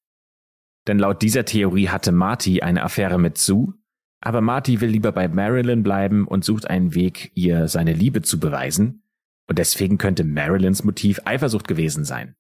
[0.86, 3.74] Denn laut dieser Theorie hatte Marty eine Affäre mit Sue,
[4.22, 8.40] aber Marty will lieber bei Marilyn bleiben und sucht einen Weg, ihr seine Liebe zu
[8.40, 9.02] beweisen,
[9.48, 12.36] und deswegen könnte Marilyns Motiv Eifersucht gewesen sein.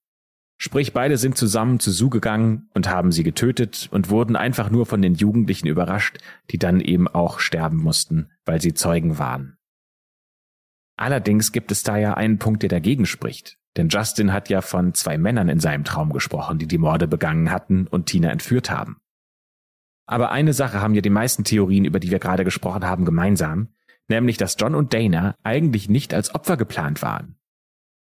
[0.57, 4.85] Sprich, beide sind zusammen zu Sue gegangen und haben sie getötet und wurden einfach nur
[4.85, 6.17] von den Jugendlichen überrascht,
[6.51, 9.57] die dann eben auch sterben mussten, weil sie Zeugen waren.
[10.97, 13.57] Allerdings gibt es da ja einen Punkt, der dagegen spricht.
[13.75, 17.51] Denn Justin hat ja von zwei Männern in seinem Traum gesprochen, die die Morde begangen
[17.51, 19.01] hatten und Tina entführt haben.
[20.07, 23.73] Aber eine Sache haben ja die meisten Theorien, über die wir gerade gesprochen haben, gemeinsam,
[24.07, 27.35] nämlich dass John und Dana eigentlich nicht als Opfer geplant waren.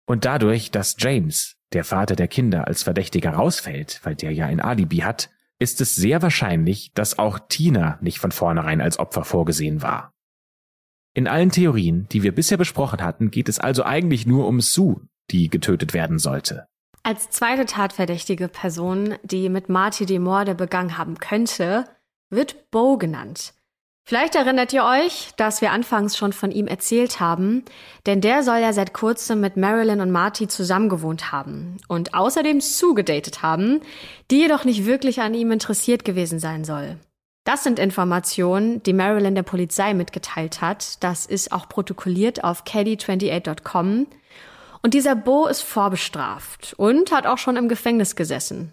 [0.06, 4.60] Und dadurch, dass James, der Vater der Kinder, als Verdächtiger rausfällt, weil der ja ein
[4.60, 9.82] Alibi hat, ist es sehr wahrscheinlich, dass auch Tina nicht von vornherein als Opfer vorgesehen
[9.82, 10.12] war.
[11.13, 15.01] In allen Theorien, die wir bisher besprochen hatten, geht es also eigentlich nur um Sue,
[15.32, 16.67] die getötet werden sollte.
[17.04, 21.86] Als zweite tatverdächtige Person, die mit Marty die Morde begangen haben könnte,
[22.30, 23.54] wird Bo genannt.
[24.08, 27.65] Vielleicht erinnert ihr euch, dass wir anfangs schon von ihm erzählt haben,
[28.06, 33.41] denn der soll ja seit kurzem mit Marilyn und Marty zusammengewohnt haben und außerdem zugedatet
[33.41, 33.82] haben,
[34.30, 36.98] die jedoch nicht wirklich an ihm interessiert gewesen sein soll.
[37.46, 41.04] Das sind Informationen, die Marilyn der Polizei mitgeteilt hat.
[41.04, 44.06] Das ist auch protokolliert auf caddy28.com.
[44.84, 48.72] Und dieser Bo ist vorbestraft und hat auch schon im Gefängnis gesessen.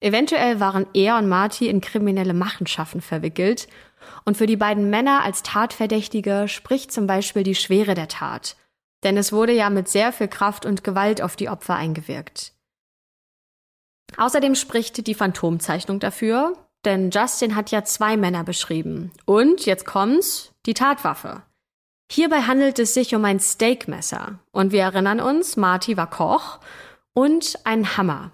[0.00, 3.66] Eventuell waren er und Marty in kriminelle Machenschaften verwickelt
[4.24, 8.56] und für die beiden Männer als Tatverdächtige spricht zum Beispiel die Schwere der Tat.
[9.04, 12.52] Denn es wurde ja mit sehr viel Kraft und Gewalt auf die Opfer eingewirkt.
[14.16, 19.12] Außerdem spricht die Phantomzeichnung dafür, denn Justin hat ja zwei Männer beschrieben.
[19.24, 21.42] Und, jetzt kommt's, die Tatwaffe.
[22.10, 24.38] Hierbei handelt es sich um ein Steakmesser.
[24.50, 26.58] Und wir erinnern uns, Marty war Koch
[27.12, 28.32] und ein Hammer.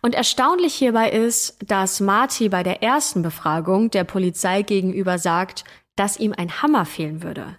[0.00, 5.64] Und erstaunlich hierbei ist, dass Marty bei der ersten Befragung der Polizei gegenüber sagt,
[5.96, 7.58] dass ihm ein Hammer fehlen würde.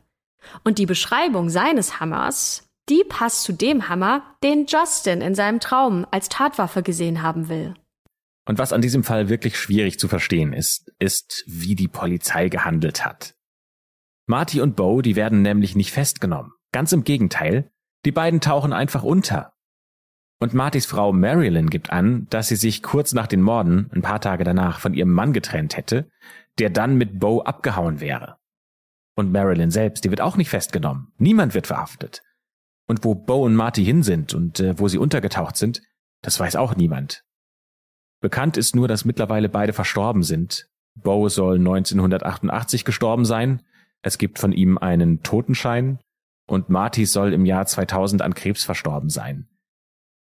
[0.63, 6.07] Und die Beschreibung seines Hammers, die passt zu dem Hammer, den Justin in seinem Traum
[6.11, 7.73] als Tatwaffe gesehen haben will.
[8.45, 13.05] Und was an diesem Fall wirklich schwierig zu verstehen ist, ist, wie die Polizei gehandelt
[13.05, 13.35] hat.
[14.25, 16.53] Marty und Bo, die werden nämlich nicht festgenommen.
[16.71, 17.69] Ganz im Gegenteil,
[18.05, 19.53] die beiden tauchen einfach unter.
[20.39, 24.21] Und Martys Frau Marilyn gibt an, dass sie sich kurz nach den Morden, ein paar
[24.21, 26.09] Tage danach, von ihrem Mann getrennt hätte,
[26.59, 28.37] der dann mit Bo abgehauen wäre.
[29.15, 31.11] Und Marilyn selbst, die wird auch nicht festgenommen.
[31.17, 32.23] Niemand wird verhaftet.
[32.87, 35.81] Und wo Bo und Marty hin sind und äh, wo sie untergetaucht sind,
[36.21, 37.25] das weiß auch niemand.
[38.21, 40.69] Bekannt ist nur, dass mittlerweile beide verstorben sind.
[40.95, 43.61] Bo soll 1988 gestorben sein.
[44.01, 45.99] Es gibt von ihm einen Totenschein
[46.47, 49.47] und Marty soll im Jahr 2000 an Krebs verstorben sein.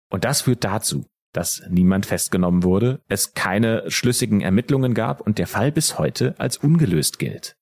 [0.09, 5.47] Und das führt dazu, dass niemand festgenommen wurde, es keine schlüssigen Ermittlungen gab und der
[5.47, 7.55] Fall bis heute als ungelöst gilt.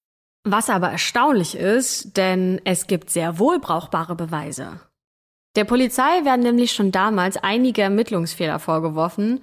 [0.43, 4.81] Was aber erstaunlich ist, denn es gibt sehr wohl brauchbare Beweise.
[5.55, 9.41] Der Polizei werden nämlich schon damals einige Ermittlungsfehler vorgeworfen,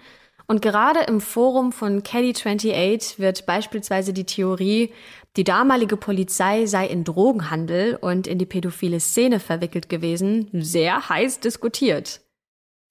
[0.51, 4.93] und gerade im Forum von Caddy28 wird beispielsweise die Theorie,
[5.37, 11.39] die damalige Polizei sei in Drogenhandel und in die pädophile Szene verwickelt gewesen, sehr heiß
[11.39, 12.21] diskutiert.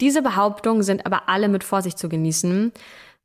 [0.01, 2.71] Diese Behauptungen sind aber alle mit Vorsicht zu genießen.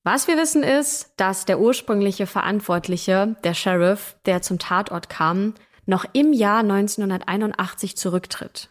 [0.02, 5.54] Was wir wissen ist, dass der ursprüngliche Verantwortliche, der Sheriff, der zum Tatort kam,
[5.86, 8.70] noch im Jahr 1981 zurücktritt.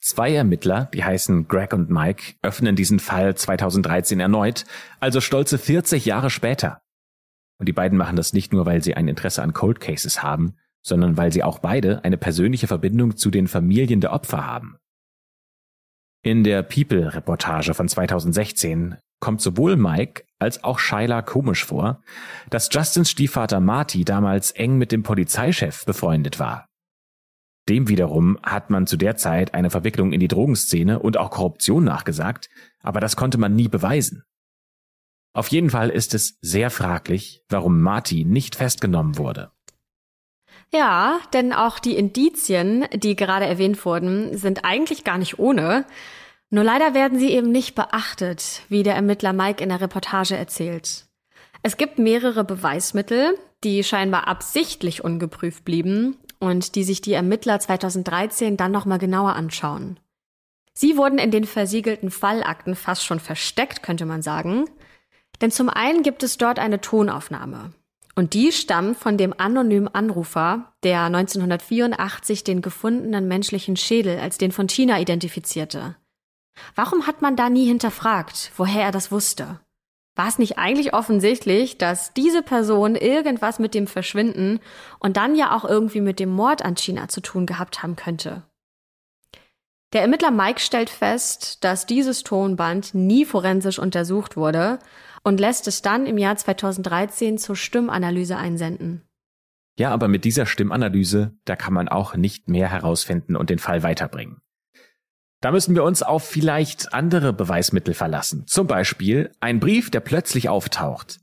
[0.00, 4.66] Zwei Ermittler, die heißen Greg und Mike, öffnen diesen Fall 2013 erneut,
[5.00, 6.82] also stolze 40 Jahre später.
[7.58, 10.56] Und die beiden machen das nicht nur, weil sie ein Interesse an Cold Cases haben,
[10.82, 14.76] sondern weil sie auch beide eine persönliche Verbindung zu den Familien der Opfer haben.
[16.24, 22.02] In der People-Reportage von 2016 kommt sowohl Mike als auch Shyla komisch vor,
[22.48, 26.66] dass Justins Stiefvater Marty damals eng mit dem Polizeichef befreundet war.
[27.68, 31.84] Dem wiederum hat man zu der Zeit eine Verwicklung in die Drogenszene und auch Korruption
[31.84, 32.48] nachgesagt,
[32.80, 34.22] aber das konnte man nie beweisen.
[35.34, 39.53] Auf jeden Fall ist es sehr fraglich, warum Marty nicht festgenommen wurde.
[40.74, 45.84] Ja, denn auch die Indizien, die gerade erwähnt wurden, sind eigentlich gar nicht ohne.
[46.50, 51.06] Nur leider werden sie eben nicht beachtet, wie der Ermittler Mike in der Reportage erzählt.
[51.62, 58.56] Es gibt mehrere Beweismittel, die scheinbar absichtlich ungeprüft blieben und die sich die Ermittler 2013
[58.56, 60.00] dann nochmal genauer anschauen.
[60.72, 64.64] Sie wurden in den versiegelten Fallakten fast schon versteckt, könnte man sagen.
[65.40, 67.72] Denn zum einen gibt es dort eine Tonaufnahme.
[68.14, 74.52] Und die stammt von dem anonymen Anrufer, der 1984 den gefundenen menschlichen Schädel als den
[74.52, 75.96] von China identifizierte.
[76.76, 79.60] Warum hat man da nie hinterfragt, woher er das wusste?
[80.16, 84.60] War es nicht eigentlich offensichtlich, dass diese Person irgendwas mit dem Verschwinden
[85.00, 88.44] und dann ja auch irgendwie mit dem Mord an China zu tun gehabt haben könnte?
[89.92, 94.78] Der Ermittler Mike stellt fest, dass dieses Tonband nie forensisch untersucht wurde
[95.24, 99.02] und lässt es dann im Jahr 2013 zur Stimmanalyse einsenden.
[99.76, 103.82] Ja, aber mit dieser Stimmanalyse, da kann man auch nicht mehr herausfinden und den Fall
[103.82, 104.40] weiterbringen.
[105.40, 108.46] Da müssen wir uns auf vielleicht andere Beweismittel verlassen.
[108.46, 111.20] Zum Beispiel ein Brief, der plötzlich auftaucht.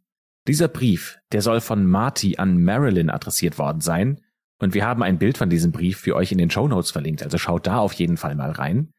[0.48, 4.22] Dieser Brief, der soll von Marty an Marilyn adressiert worden sein.
[4.60, 7.24] Und wir haben ein Bild von diesem Brief für euch in den Show Notes verlinkt,
[7.24, 8.94] also schaut da auf jeden Fall mal rein.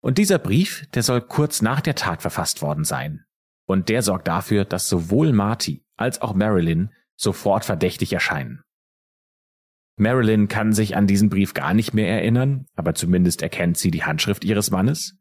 [0.00, 3.24] Und dieser Brief, der soll kurz nach der Tat verfasst worden sein.
[3.72, 8.60] Und der sorgt dafür, dass sowohl Marty als auch Marilyn sofort verdächtig erscheinen.
[9.96, 14.04] Marilyn kann sich an diesen Brief gar nicht mehr erinnern, aber zumindest erkennt sie die
[14.04, 15.16] Handschrift ihres Mannes.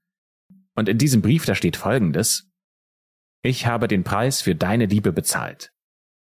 [0.75, 2.49] Und in diesem Brief da steht Folgendes.
[3.41, 5.71] Ich habe den Preis für deine Liebe bezahlt.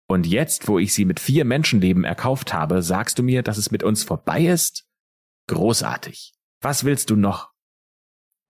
[0.08, 3.70] Und jetzt, wo ich sie mit vier Menschenleben erkauft habe, sagst du mir, dass es
[3.70, 4.84] mit uns vorbei ist?
[5.46, 6.34] Großartig.
[6.60, 7.52] Was willst du noch?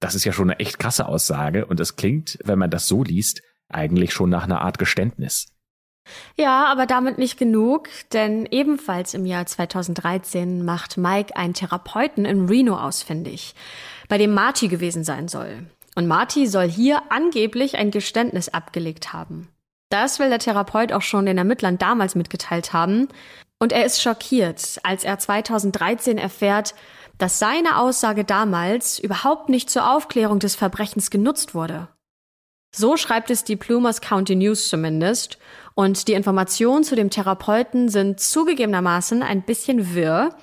[0.00, 3.04] Das ist ja schon eine echt krasse Aussage und es klingt, wenn man das so
[3.04, 5.46] liest, eigentlich schon nach einer Art Geständnis.
[6.36, 12.46] Ja, aber damit nicht genug, denn ebenfalls im Jahr 2013 macht Mike einen Therapeuten in
[12.46, 13.54] Reno ausfindig,
[14.08, 15.66] bei dem Marty gewesen sein soll.
[15.96, 19.48] Und Marty soll hier angeblich ein Geständnis abgelegt haben.
[19.88, 23.08] Das will der Therapeut auch schon den Ermittlern damals mitgeteilt haben.
[23.58, 26.74] Und er ist schockiert, als er 2013 erfährt,
[27.18, 31.88] dass seine Aussage damals überhaupt nicht zur Aufklärung des Verbrechens genutzt wurde.
[32.78, 35.38] So schreibt es die Plumas County News zumindest.
[35.74, 40.34] Und die Informationen zu dem Therapeuten sind zugegebenermaßen ein bisschen wirr,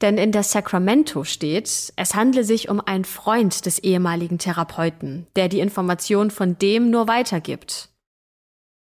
[0.00, 5.48] denn in der Sacramento steht, es handle sich um einen Freund des ehemaligen Therapeuten, der
[5.48, 7.88] die Information von dem nur weitergibt.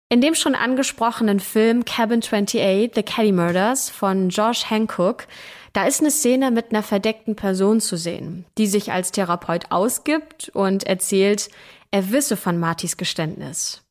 [0.08, 5.26] In dem schon angesprochenen Film Cabin 28, The Caddy Murders von Josh Hancock,
[5.72, 10.50] da ist eine Szene mit einer verdeckten Person zu sehen, die sich als Therapeut ausgibt
[10.52, 11.48] und erzählt,
[11.92, 13.84] er wisse von Martys Geständnis.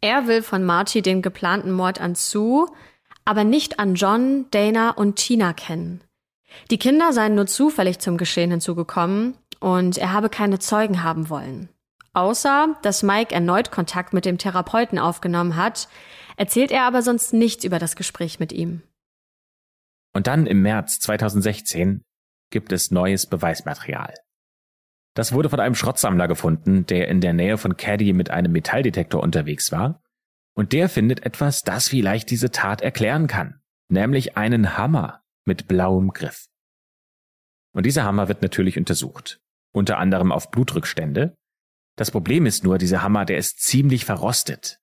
[0.00, 2.66] Er will von Marty den geplanten Mord an Sue,
[3.24, 6.02] aber nicht an John, Dana und Tina kennen.
[6.70, 11.68] Die Kinder seien nur zufällig zum Geschehen hinzugekommen und er habe keine Zeugen haben wollen.
[12.14, 15.88] Außer, dass Mike erneut Kontakt mit dem Therapeuten aufgenommen hat,
[16.36, 18.82] erzählt er aber sonst nichts über das Gespräch mit ihm.
[20.14, 22.02] Und dann im März 2016
[22.50, 24.14] gibt es neues Beweismaterial.
[25.14, 29.22] Das wurde von einem Schrottsammler gefunden, der in der Nähe von Caddy mit einem Metalldetektor
[29.22, 30.02] unterwegs war.
[30.54, 36.12] Und der findet etwas, das vielleicht diese Tat erklären kann, nämlich einen Hammer mit blauem
[36.12, 36.46] Griff.
[37.74, 39.40] Und dieser Hammer wird natürlich untersucht,
[39.72, 41.36] unter anderem auf Blutrückstände.
[41.96, 44.78] Das Problem ist nur, dieser Hammer, der ist ziemlich verrostet.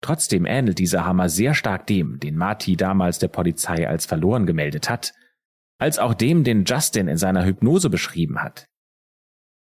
[0.00, 4.90] Trotzdem ähnelt dieser Hammer sehr stark dem, den Marty damals der Polizei als verloren gemeldet
[4.90, 5.12] hat,
[5.78, 8.66] als auch dem, den Justin in seiner Hypnose beschrieben hat.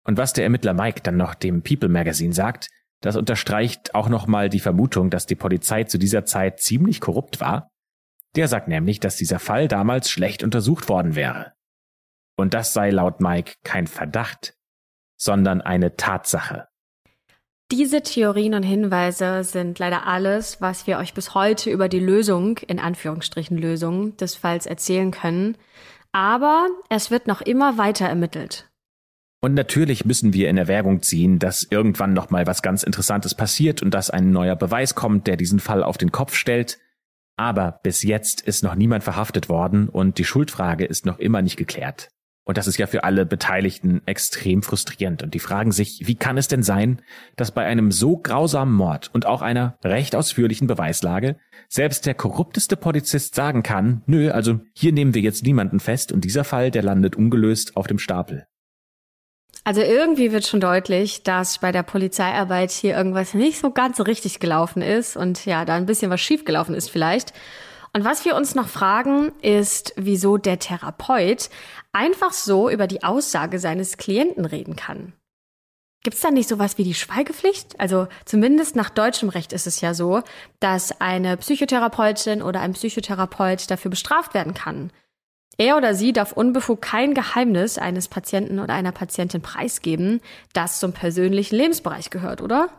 [0.06, 2.70] Und was der Ermittler Mike dann noch dem People Magazine sagt,
[3.01, 7.72] das unterstreicht auch nochmal die Vermutung, dass die Polizei zu dieser Zeit ziemlich korrupt war.
[8.36, 11.53] Der sagt nämlich, dass dieser Fall damals schlecht untersucht worden wäre.
[12.38, 14.56] Und das sei laut Mike kein Verdacht,
[15.18, 16.68] sondern eine Tatsache.
[17.72, 22.60] Diese Theorien und Hinweise sind leider alles, was wir euch bis heute über die Lösung,
[22.60, 25.58] in Anführungsstrichen Lösung, des Falls erzählen können.
[26.12, 28.70] Aber es wird noch immer weiter ermittelt.
[29.46, 33.84] Und natürlich müssen wir in Erwägung ziehen, dass irgendwann noch mal was ganz Interessantes passiert
[33.84, 36.80] und dass ein neuer Beweis kommt, der diesen Fall auf den Kopf stellt.
[37.38, 41.58] Aber bis jetzt ist noch niemand verhaftet worden und die Schuldfrage ist noch immer nicht
[41.58, 42.10] geklärt.
[42.43, 45.22] Und das ist ja für alle Beteiligten extrem frustrierend.
[45.22, 47.04] Und die fragen sich, wie kann es denn sein,
[47.36, 51.38] dass bei einem so grausamen Mord und auch einer recht ausführlichen Beweislage
[51.70, 56.26] selbst der korrupteste Polizist sagen kann, nö, also hier nehmen wir jetzt niemanden fest und
[56.26, 58.48] dieser Fall, der landet ungelöst auf dem Stapel.
[59.66, 64.39] Also irgendwie wird schon deutlich, dass bei der Polizeiarbeit hier irgendwas nicht so ganz richtig
[64.39, 67.34] gelaufen ist und ja, da ein bisschen was schiefgelaufen ist vielleicht.
[67.91, 71.49] Und was wir uns noch fragen, ist, wieso der Therapeut
[71.93, 75.13] einfach so über die Aussage seines Klienten reden kann.
[76.03, 77.80] Gibt es da nicht sowas wie die Schweigepflicht?
[77.80, 80.22] Also zumindest nach deutschem Recht ist es ja so,
[80.59, 84.91] dass eine Psychotherapeutin oder ein Psychotherapeut dafür bestraft werden kann,
[85.58, 90.22] er oder sie darf unbefugt kein Geheimnis eines Patienten oder einer Patientin preisgeben,
[90.53, 92.70] das zum persönlichen Lebensbereich gehört, oder?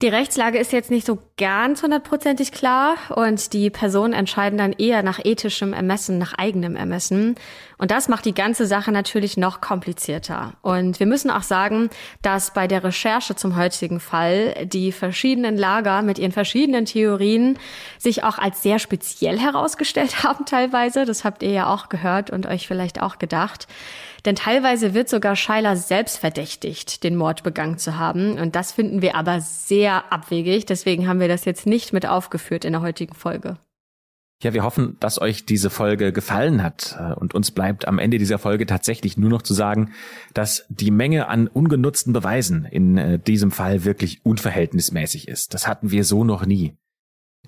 [0.00, 5.02] Die Rechtslage ist jetzt nicht so ganz hundertprozentig klar und die Personen entscheiden dann eher
[5.02, 7.34] nach ethischem Ermessen, nach eigenem Ermessen.
[7.78, 10.54] Und das macht die ganze Sache natürlich noch komplizierter.
[10.62, 11.90] Und wir müssen auch sagen,
[12.22, 17.56] dass bei der Recherche zum heutigen Fall die verschiedenen Lager mit ihren verschiedenen Theorien
[17.98, 21.04] sich auch als sehr speziell herausgestellt haben teilweise.
[21.04, 23.68] Das habt ihr ja auch gehört und euch vielleicht auch gedacht.
[24.24, 28.38] Denn teilweise wird sogar Scheiler selbst verdächtigt, den Mord begangen zu haben.
[28.38, 30.66] Und das finden wir aber sehr abwegig.
[30.66, 33.56] Deswegen haben wir das jetzt nicht mit aufgeführt in der heutigen Folge.
[34.40, 36.96] Ja, wir hoffen, dass euch diese Folge gefallen hat.
[37.16, 39.92] Und uns bleibt am Ende dieser Folge tatsächlich nur noch zu sagen,
[40.32, 45.54] dass die Menge an ungenutzten Beweisen in äh, diesem Fall wirklich unverhältnismäßig ist.
[45.54, 46.76] Das hatten wir so noch nie.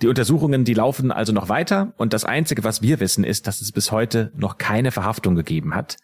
[0.03, 3.61] Die Untersuchungen, die laufen also noch weiter und das Einzige, was wir wissen, ist, dass
[3.61, 5.97] es bis heute noch keine Verhaftung gegeben hat.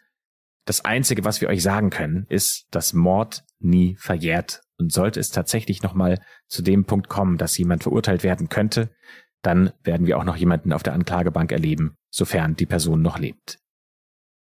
[0.66, 4.62] Das Einzige, was wir euch sagen können, ist, dass Mord nie verjährt.
[4.78, 8.90] Und sollte es tatsächlich nochmal zu dem Punkt kommen, dass jemand verurteilt werden könnte,
[9.42, 13.58] dann werden wir auch noch jemanden auf der Anklagebank erleben, sofern die Person noch lebt.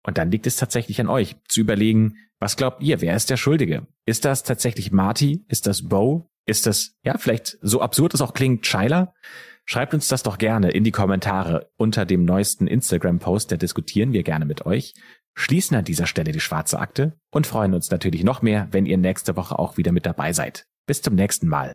[0.04, 3.36] Und dann liegt es tatsächlich an euch, zu überlegen, was glaubt ihr, wer ist der
[3.36, 3.86] Schuldige?
[4.04, 5.44] Ist das tatsächlich Marty?
[5.48, 6.30] Ist das Bo?
[6.46, 9.14] Ist das, ja, vielleicht so absurd es auch klingt, Schuyler?
[9.64, 14.22] Schreibt uns das doch gerne in die Kommentare unter dem neuesten Instagram-Post, da diskutieren wir
[14.22, 14.94] gerne mit euch
[15.36, 18.96] schließen an dieser Stelle die schwarze Akte und freuen uns natürlich noch mehr, wenn ihr
[18.96, 20.66] nächste Woche auch wieder mit dabei seid.
[20.86, 21.72] Bis zum nächsten Mal.